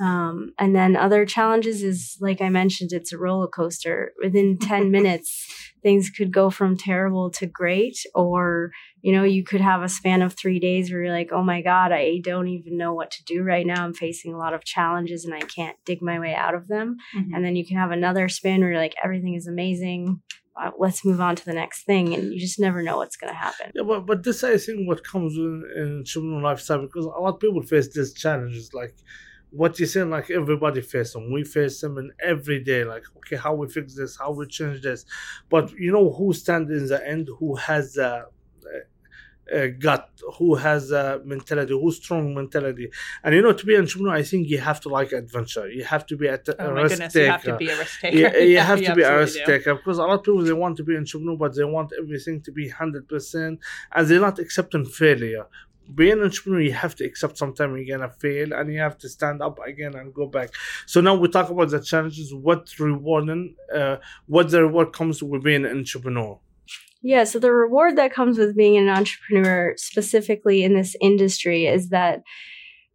Mm. 0.00 0.04
Um, 0.04 0.52
and 0.58 0.74
then 0.74 0.96
other 0.96 1.26
challenges 1.26 1.82
is, 1.82 2.16
like 2.20 2.40
I 2.40 2.48
mentioned, 2.48 2.92
it's 2.92 3.12
a 3.12 3.18
roller 3.18 3.46
coaster. 3.46 4.12
Within 4.22 4.58
10 4.60 4.90
minutes, 4.90 5.46
things 5.82 6.10
could 6.10 6.32
go 6.32 6.48
from 6.48 6.76
terrible 6.76 7.30
to 7.32 7.46
great, 7.46 7.98
or, 8.14 8.70
you 9.02 9.12
know, 9.12 9.24
you 9.24 9.44
could 9.44 9.60
have 9.60 9.82
a 9.82 9.88
span 9.88 10.22
of 10.22 10.32
three 10.32 10.58
days 10.58 10.90
where 10.90 11.04
you're 11.04 11.12
like, 11.12 11.30
oh 11.32 11.42
my 11.42 11.60
God, 11.60 11.92
I 11.92 12.20
don't 12.22 12.48
even 12.48 12.78
know 12.78 12.94
what 12.94 13.10
to 13.12 13.24
do 13.24 13.42
right 13.42 13.66
now. 13.66 13.84
I'm 13.84 13.94
facing 13.94 14.32
a 14.32 14.38
lot 14.38 14.54
of 14.54 14.64
challenges 14.64 15.24
and 15.24 15.34
I 15.34 15.40
can't 15.40 15.76
dig 15.84 16.00
my 16.00 16.18
way 16.18 16.34
out 16.34 16.54
of 16.54 16.68
them. 16.68 16.96
Mm-hmm. 17.14 17.34
And 17.34 17.44
then 17.44 17.56
you 17.56 17.66
can 17.66 17.76
have 17.76 17.90
another 17.90 18.28
span 18.28 18.60
where 18.60 18.70
you're 18.70 18.80
like, 18.80 18.94
everything 19.04 19.34
is 19.34 19.46
amazing 19.46 20.22
let's 20.78 21.04
move 21.04 21.20
on 21.20 21.36
to 21.36 21.44
the 21.44 21.52
next 21.52 21.84
thing 21.84 22.14
and 22.14 22.32
you 22.32 22.40
just 22.40 22.58
never 22.58 22.82
know 22.82 22.96
what's 22.96 23.16
going 23.16 23.32
to 23.32 23.38
happen. 23.38 23.72
Yeah 23.74 23.82
but, 23.82 24.06
but 24.06 24.22
this 24.22 24.42
i 24.44 24.56
think 24.56 24.88
what 24.88 25.04
comes 25.04 25.36
in, 25.36 25.64
in 25.76 26.04
children 26.04 26.42
lifestyle 26.42 26.80
because 26.80 27.04
a 27.04 27.08
lot 27.08 27.34
of 27.34 27.40
people 27.40 27.62
face 27.62 27.88
this 27.94 28.12
challenges 28.12 28.72
like 28.72 28.94
what 29.50 29.78
you're 29.78 29.86
saying 29.86 30.10
like 30.10 30.30
everybody 30.30 30.80
face 30.80 31.12
them 31.12 31.32
we 31.32 31.44
face 31.44 31.80
them 31.80 31.98
in 31.98 32.10
every 32.22 32.62
day 32.62 32.84
like 32.84 33.04
okay 33.16 33.36
how 33.36 33.54
we 33.54 33.68
fix 33.68 33.94
this 33.94 34.16
how 34.16 34.30
we 34.30 34.46
change 34.46 34.82
this. 34.82 35.04
But 35.48 35.72
you 35.72 35.92
know 35.92 36.12
who 36.12 36.32
stands 36.32 36.70
in 36.70 36.86
the 36.86 37.06
end 37.06 37.28
who 37.38 37.54
has 37.56 37.96
uh, 37.96 38.22
uh, 39.54 39.66
gut, 39.78 40.10
who 40.38 40.54
has 40.56 40.90
a 40.90 41.20
mentality, 41.24 41.72
who's 41.72 41.96
strong 41.96 42.34
mentality. 42.34 42.90
And 43.22 43.34
you 43.34 43.42
know, 43.42 43.52
to 43.52 43.66
be 43.66 43.74
an 43.74 43.82
entrepreneur, 43.82 44.14
I 44.14 44.22
think 44.22 44.48
you 44.48 44.58
have 44.58 44.80
to 44.80 44.88
like 44.88 45.12
adventure. 45.12 45.68
You 45.68 45.84
have 45.84 46.06
to 46.06 46.16
be 46.16 46.26
a, 46.26 46.40
oh 46.58 46.72
risk 46.72 46.90
goodness, 46.96 47.12
taker. 47.12 47.24
You 47.24 47.30
have 47.30 47.42
to 47.42 47.56
be 47.56 47.68
a 47.68 47.78
risk 47.78 48.00
taker. 48.00 48.16
Yeah, 48.16 48.36
you 48.38 48.48
yeah, 48.48 48.64
have 48.64 48.82
to 48.82 48.94
be 48.94 49.02
a 49.02 49.18
risk 49.18 49.38
do. 49.38 49.44
taker 49.46 49.74
because 49.74 49.98
a 49.98 50.02
lot 50.02 50.18
of 50.18 50.24
people 50.24 50.42
they 50.42 50.52
want 50.52 50.76
to 50.78 50.84
be 50.84 50.94
an 50.94 51.00
entrepreneur, 51.00 51.36
but 51.36 51.54
they 51.54 51.64
want 51.64 51.92
everything 51.98 52.40
to 52.42 52.52
be 52.52 52.68
hundred 52.68 53.08
percent, 53.08 53.60
and 53.94 54.08
they're 54.08 54.20
not 54.20 54.38
accepting 54.38 54.84
failure. 54.84 55.46
Being 55.94 56.14
an 56.14 56.22
entrepreneur, 56.22 56.60
you 56.60 56.72
have 56.72 56.96
to 56.96 57.04
accept 57.04 57.38
sometime 57.38 57.76
you're 57.76 57.96
gonna 57.96 58.10
fail, 58.10 58.52
and 58.52 58.72
you 58.72 58.80
have 58.80 58.98
to 58.98 59.08
stand 59.08 59.40
up 59.40 59.60
again 59.64 59.94
and 59.94 60.12
go 60.12 60.26
back. 60.26 60.50
So 60.86 61.00
now 61.00 61.14
we 61.14 61.28
talk 61.28 61.50
about 61.50 61.70
the 61.70 61.80
challenges. 61.80 62.34
What 62.34 62.68
rewarding? 62.80 63.54
Uh, 63.72 63.98
what 64.26 64.50
the 64.50 64.62
reward 64.62 64.92
comes 64.92 65.22
with 65.22 65.44
being 65.44 65.64
an 65.64 65.78
entrepreneur. 65.78 66.40
Yeah, 67.08 67.22
so 67.22 67.38
the 67.38 67.52
reward 67.52 67.94
that 67.98 68.12
comes 68.12 68.36
with 68.36 68.56
being 68.56 68.76
an 68.76 68.88
entrepreneur, 68.88 69.74
specifically 69.76 70.64
in 70.64 70.74
this 70.74 70.96
industry, 71.00 71.66
is 71.66 71.90
that 71.90 72.24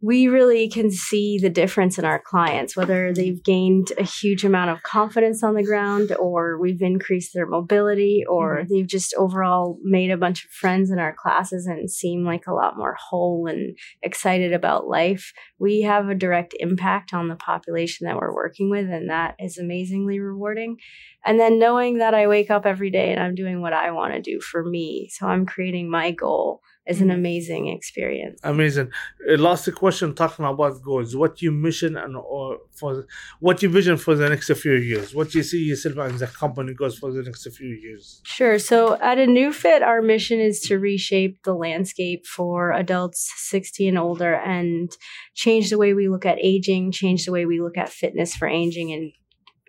we 0.04 0.26
really 0.26 0.68
can 0.68 0.90
see 0.90 1.38
the 1.38 1.48
difference 1.48 1.96
in 1.96 2.04
our 2.04 2.18
clients, 2.18 2.76
whether 2.76 3.12
they've 3.12 3.42
gained 3.42 3.92
a 3.96 4.02
huge 4.02 4.44
amount 4.44 4.68
of 4.68 4.82
confidence 4.82 5.44
on 5.44 5.54
the 5.54 5.62
ground, 5.62 6.12
or 6.18 6.58
we've 6.58 6.82
increased 6.82 7.32
their 7.32 7.46
mobility, 7.46 8.24
or 8.28 8.58
mm-hmm. 8.58 8.74
they've 8.74 8.88
just 8.88 9.14
overall 9.16 9.78
made 9.84 10.10
a 10.10 10.16
bunch 10.16 10.44
of 10.44 10.50
friends 10.50 10.90
in 10.90 10.98
our 10.98 11.14
classes 11.14 11.66
and 11.66 11.88
seem 11.88 12.24
like 12.24 12.48
a 12.48 12.52
lot 12.52 12.76
more 12.76 12.96
whole 12.98 13.46
and 13.46 13.78
excited 14.02 14.52
about 14.52 14.88
life. 14.88 15.32
We 15.60 15.82
have 15.82 16.08
a 16.08 16.16
direct 16.16 16.56
impact 16.58 17.14
on 17.14 17.28
the 17.28 17.36
population 17.36 18.08
that 18.08 18.16
we're 18.16 18.34
working 18.34 18.70
with, 18.70 18.90
and 18.90 19.08
that 19.08 19.36
is 19.38 19.56
amazingly 19.56 20.18
rewarding. 20.18 20.78
And 21.24 21.38
then 21.38 21.60
knowing 21.60 21.98
that 21.98 22.12
I 22.12 22.26
wake 22.26 22.50
up 22.50 22.66
every 22.66 22.90
day 22.90 23.12
and 23.12 23.22
I'm 23.22 23.36
doing 23.36 23.60
what 23.60 23.72
I 23.72 23.92
want 23.92 24.14
to 24.14 24.20
do 24.20 24.40
for 24.40 24.64
me. 24.64 25.08
So 25.12 25.28
I'm 25.28 25.46
creating 25.46 25.88
my 25.88 26.10
goal 26.10 26.60
is 26.86 27.00
an 27.00 27.08
mm-hmm. 27.08 27.16
amazing 27.16 27.68
experience. 27.68 28.40
Amazing. 28.42 28.90
Uh, 29.30 29.36
last 29.36 29.72
question 29.74 29.91
talking 29.92 30.44
about 30.44 30.82
goals. 30.82 31.14
What 31.14 31.42
your 31.42 31.52
mission 31.52 31.96
and 31.96 32.16
or 32.16 32.58
for 32.72 33.06
what 33.40 33.62
your 33.62 33.70
vision 33.70 33.96
for 33.96 34.14
the 34.14 34.28
next 34.28 34.50
few 34.54 34.74
years? 34.74 35.14
What 35.14 35.34
you 35.34 35.42
see 35.42 35.64
yourself 35.64 35.96
and 35.98 36.18
the 36.18 36.26
company 36.26 36.74
goes 36.74 36.98
for 36.98 37.12
the 37.12 37.22
next 37.22 37.48
few 37.56 37.68
years? 37.68 38.20
Sure. 38.24 38.58
So 38.58 38.94
at 39.00 39.18
aNeuFit, 39.18 39.82
our 39.82 40.02
mission 40.02 40.40
is 40.40 40.60
to 40.62 40.78
reshape 40.78 41.42
the 41.44 41.54
landscape 41.54 42.26
for 42.26 42.72
adults 42.72 43.32
60 43.36 43.88
and 43.88 43.98
older 43.98 44.34
and 44.34 44.90
change 45.34 45.70
the 45.70 45.78
way 45.78 45.94
we 45.94 46.08
look 46.08 46.26
at 46.26 46.38
aging, 46.40 46.92
change 46.92 47.24
the 47.24 47.32
way 47.32 47.46
we 47.46 47.60
look 47.60 47.76
at 47.76 47.90
fitness 47.90 48.34
for 48.34 48.48
aging 48.48 48.92
and 48.92 49.12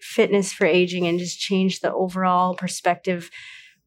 fitness 0.01 0.51
for 0.51 0.65
aging 0.65 1.07
and 1.07 1.19
just 1.19 1.39
change 1.39 1.79
the 1.79 1.93
overall 1.93 2.55
perspective 2.55 3.29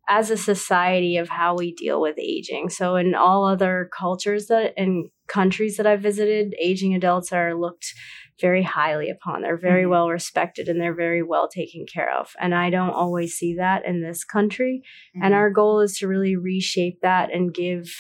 as 0.09 0.31
a 0.31 0.37
society 0.37 1.17
of 1.17 1.29
how 1.29 1.55
we 1.57 1.75
deal 1.75 2.01
with 2.01 2.19
aging. 2.19 2.71
So 2.71 2.97
in 2.97 3.15
all 3.15 3.45
other 3.45 3.91
cultures 3.93 4.47
that 4.47 4.73
and 4.77 5.09
countries 5.29 5.77
that 5.77 5.87
I've 5.87 6.03
visited, 6.03 6.55
aging 6.61 6.95
adults 6.95 7.33
are 7.33 7.55
looked 7.55 7.95
very 8.41 8.63
highly 8.63 9.09
upon. 9.11 9.43
They're 9.43 9.57
very 9.57 9.83
mm-hmm. 9.83 9.91
well 9.91 10.09
respected 10.11 10.69
and 10.69 10.81
they're 10.81 10.95
very 10.95 11.23
well 11.23 11.49
taken 11.49 11.87
care 11.87 12.15
of. 12.15 12.35
And 12.39 12.55
I 12.55 12.71
don't 12.71 12.91
always 12.91 13.35
see 13.35 13.55
that 13.57 13.87
in 13.87 14.03
this 14.03 14.25
country. 14.25 14.83
Mm-hmm. 15.17 15.25
And 15.25 15.35
our 15.35 15.51
goal 15.51 15.81
is 15.81 15.99
to 15.99 16.09
really 16.09 16.37
reshape 16.37 17.01
that 17.03 17.33
and 17.33 17.55
give 17.55 17.95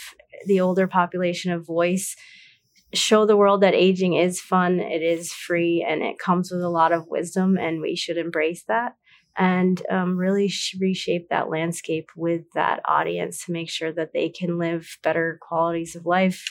the 0.47 0.61
older 0.61 0.87
population 0.87 1.53
a 1.53 1.59
voice 1.59 2.15
show 2.95 3.27
the 3.27 3.37
world 3.37 3.63
that 3.63 3.75
aging 3.75 4.15
is 4.15 4.41
fun, 4.41 4.81
it 4.81 5.03
is 5.03 5.33
free, 5.33 5.85
and 5.87 6.03
it 6.03 6.19
comes 6.19 6.51
with 6.51 6.63
a 6.63 6.69
lot 6.69 6.93
of 6.93 7.09
wisdom, 7.09 7.59
and 7.59 7.81
we 7.81 7.97
should 7.97 8.17
embrace 8.17 8.63
that 8.69 8.95
and 9.39 9.83
um, 9.91 10.17
really 10.17 10.49
sh- 10.49 10.77
reshape 10.81 11.29
that 11.29 11.51
landscape 11.51 12.09
with 12.17 12.43
that 12.55 12.81
audience 12.89 13.45
to 13.45 13.53
make 13.53 13.69
sure 13.69 13.93
that 13.93 14.13
they 14.13 14.31
can 14.31 14.59
live 14.59 14.99
better 15.03 15.39
qualities 15.43 15.95
of 15.95 16.07
life. 16.07 16.45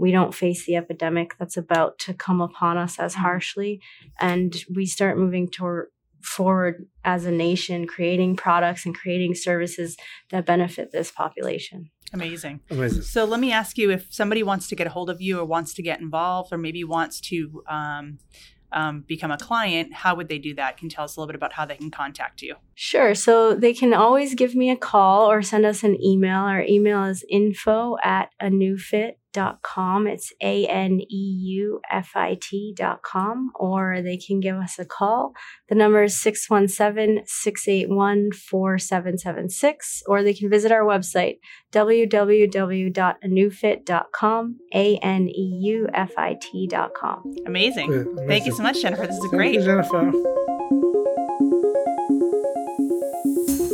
We 0.00 0.12
don't 0.12 0.34
face 0.34 0.64
the 0.64 0.76
epidemic 0.76 1.36
that's 1.38 1.58
about 1.58 1.98
to 2.00 2.14
come 2.14 2.40
upon 2.40 2.78
us 2.78 2.98
as 2.98 3.12
mm-hmm. 3.12 3.22
harshly, 3.22 3.80
and 4.18 4.56
we 4.74 4.86
start 4.86 5.18
moving 5.18 5.48
toward 5.48 5.88
forward 6.22 6.86
as 7.04 7.24
a 7.24 7.30
nation, 7.30 7.86
creating 7.86 8.36
products 8.36 8.86
and 8.86 8.94
creating 8.94 9.34
services 9.34 9.96
that 10.30 10.46
benefit 10.46 10.90
this 10.92 11.10
population. 11.10 11.90
Amazing. 12.12 12.60
Amazing. 12.70 13.02
So 13.02 13.24
let 13.24 13.40
me 13.40 13.52
ask 13.52 13.78
you 13.78 13.90
if 13.90 14.06
somebody 14.10 14.42
wants 14.42 14.68
to 14.68 14.76
get 14.76 14.86
a 14.86 14.90
hold 14.90 15.10
of 15.10 15.20
you 15.20 15.38
or 15.38 15.44
wants 15.44 15.74
to 15.74 15.82
get 15.82 16.00
involved 16.00 16.52
or 16.52 16.58
maybe 16.58 16.82
wants 16.82 17.20
to 17.22 17.62
um, 17.68 18.18
um, 18.72 19.04
become 19.06 19.30
a 19.30 19.38
client, 19.38 19.94
how 19.94 20.14
would 20.14 20.28
they 20.28 20.38
do 20.38 20.54
that? 20.54 20.76
Can 20.76 20.86
you 20.86 20.90
tell 20.90 21.04
us 21.04 21.16
a 21.16 21.20
little 21.20 21.28
bit 21.28 21.36
about 21.36 21.52
how 21.52 21.64
they 21.64 21.76
can 21.76 21.90
contact 21.90 22.42
you? 22.42 22.56
Sure. 22.74 23.14
So 23.14 23.54
they 23.54 23.72
can 23.72 23.94
always 23.94 24.34
give 24.34 24.54
me 24.54 24.70
a 24.70 24.76
call 24.76 25.30
or 25.30 25.42
send 25.42 25.64
us 25.64 25.82
an 25.84 26.02
email. 26.02 26.40
Our 26.40 26.62
email 26.62 27.04
is 27.04 27.24
info 27.28 27.96
at 28.02 28.30
a 28.40 28.50
new 28.50 28.76
fit 28.76 29.19
dot 29.32 29.62
com. 29.62 30.06
It's 30.06 30.32
A 30.40 30.66
N 30.66 31.00
E 31.00 31.36
U 31.60 31.80
F 31.90 32.12
I 32.14 32.38
T 32.40 32.72
dot 32.76 33.02
com, 33.02 33.50
or 33.54 34.00
they 34.02 34.16
can 34.16 34.40
give 34.40 34.56
us 34.56 34.78
a 34.78 34.84
call. 34.84 35.32
The 35.68 35.74
number 35.74 36.02
is 36.02 36.18
617 36.20 37.24
681 37.26 38.32
4776, 38.32 40.02
or 40.06 40.22
they 40.22 40.34
can 40.34 40.50
visit 40.50 40.72
our 40.72 40.84
website, 40.84 41.36
www.aneufit.com, 41.72 44.56
A 44.74 44.96
N 44.96 45.28
E 45.28 45.60
U 45.62 45.88
F 45.92 46.12
I 46.16 46.36
T 46.40 46.66
dot 46.66 46.94
com. 46.94 47.22
Amazing. 47.46 47.92
amazing. 47.92 48.26
Thank 48.26 48.46
you 48.46 48.52
so 48.52 48.62
much, 48.62 48.80
Jennifer. 48.82 49.06
This 49.06 49.16
is 49.16 49.22
Thank 49.22 49.32
great. 49.32 49.54
You, 49.54 49.64
Jennifer. 49.64 50.12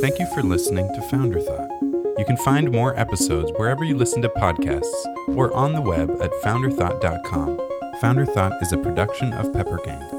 Thank 0.01 0.19
you 0.19 0.27
for 0.35 0.43
listening 0.43 0.93
to 0.95 1.03
Founder 1.03 1.41
Thought. 1.41 1.86
You 2.19 2.25
can 2.25 2.37
find 2.39 2.73
more 2.73 2.99
episodes 2.99 3.53
wherever 3.57 3.85
you 3.85 3.97
listen 3.97 4.23
to 4.23 4.29
podcasts 4.31 5.05
or 5.29 5.55
on 5.55 5.75
the 5.75 5.83
web 5.83 6.11
at 6.23 6.33
founderthought.com. 6.43 7.61
Founder 8.01 8.27
Thought 8.27 8.53
is 8.63 8.73
a 8.73 8.79
production 8.79 9.33
of 9.35 9.53
Pepper 9.53 9.79
Gang. 9.85 10.16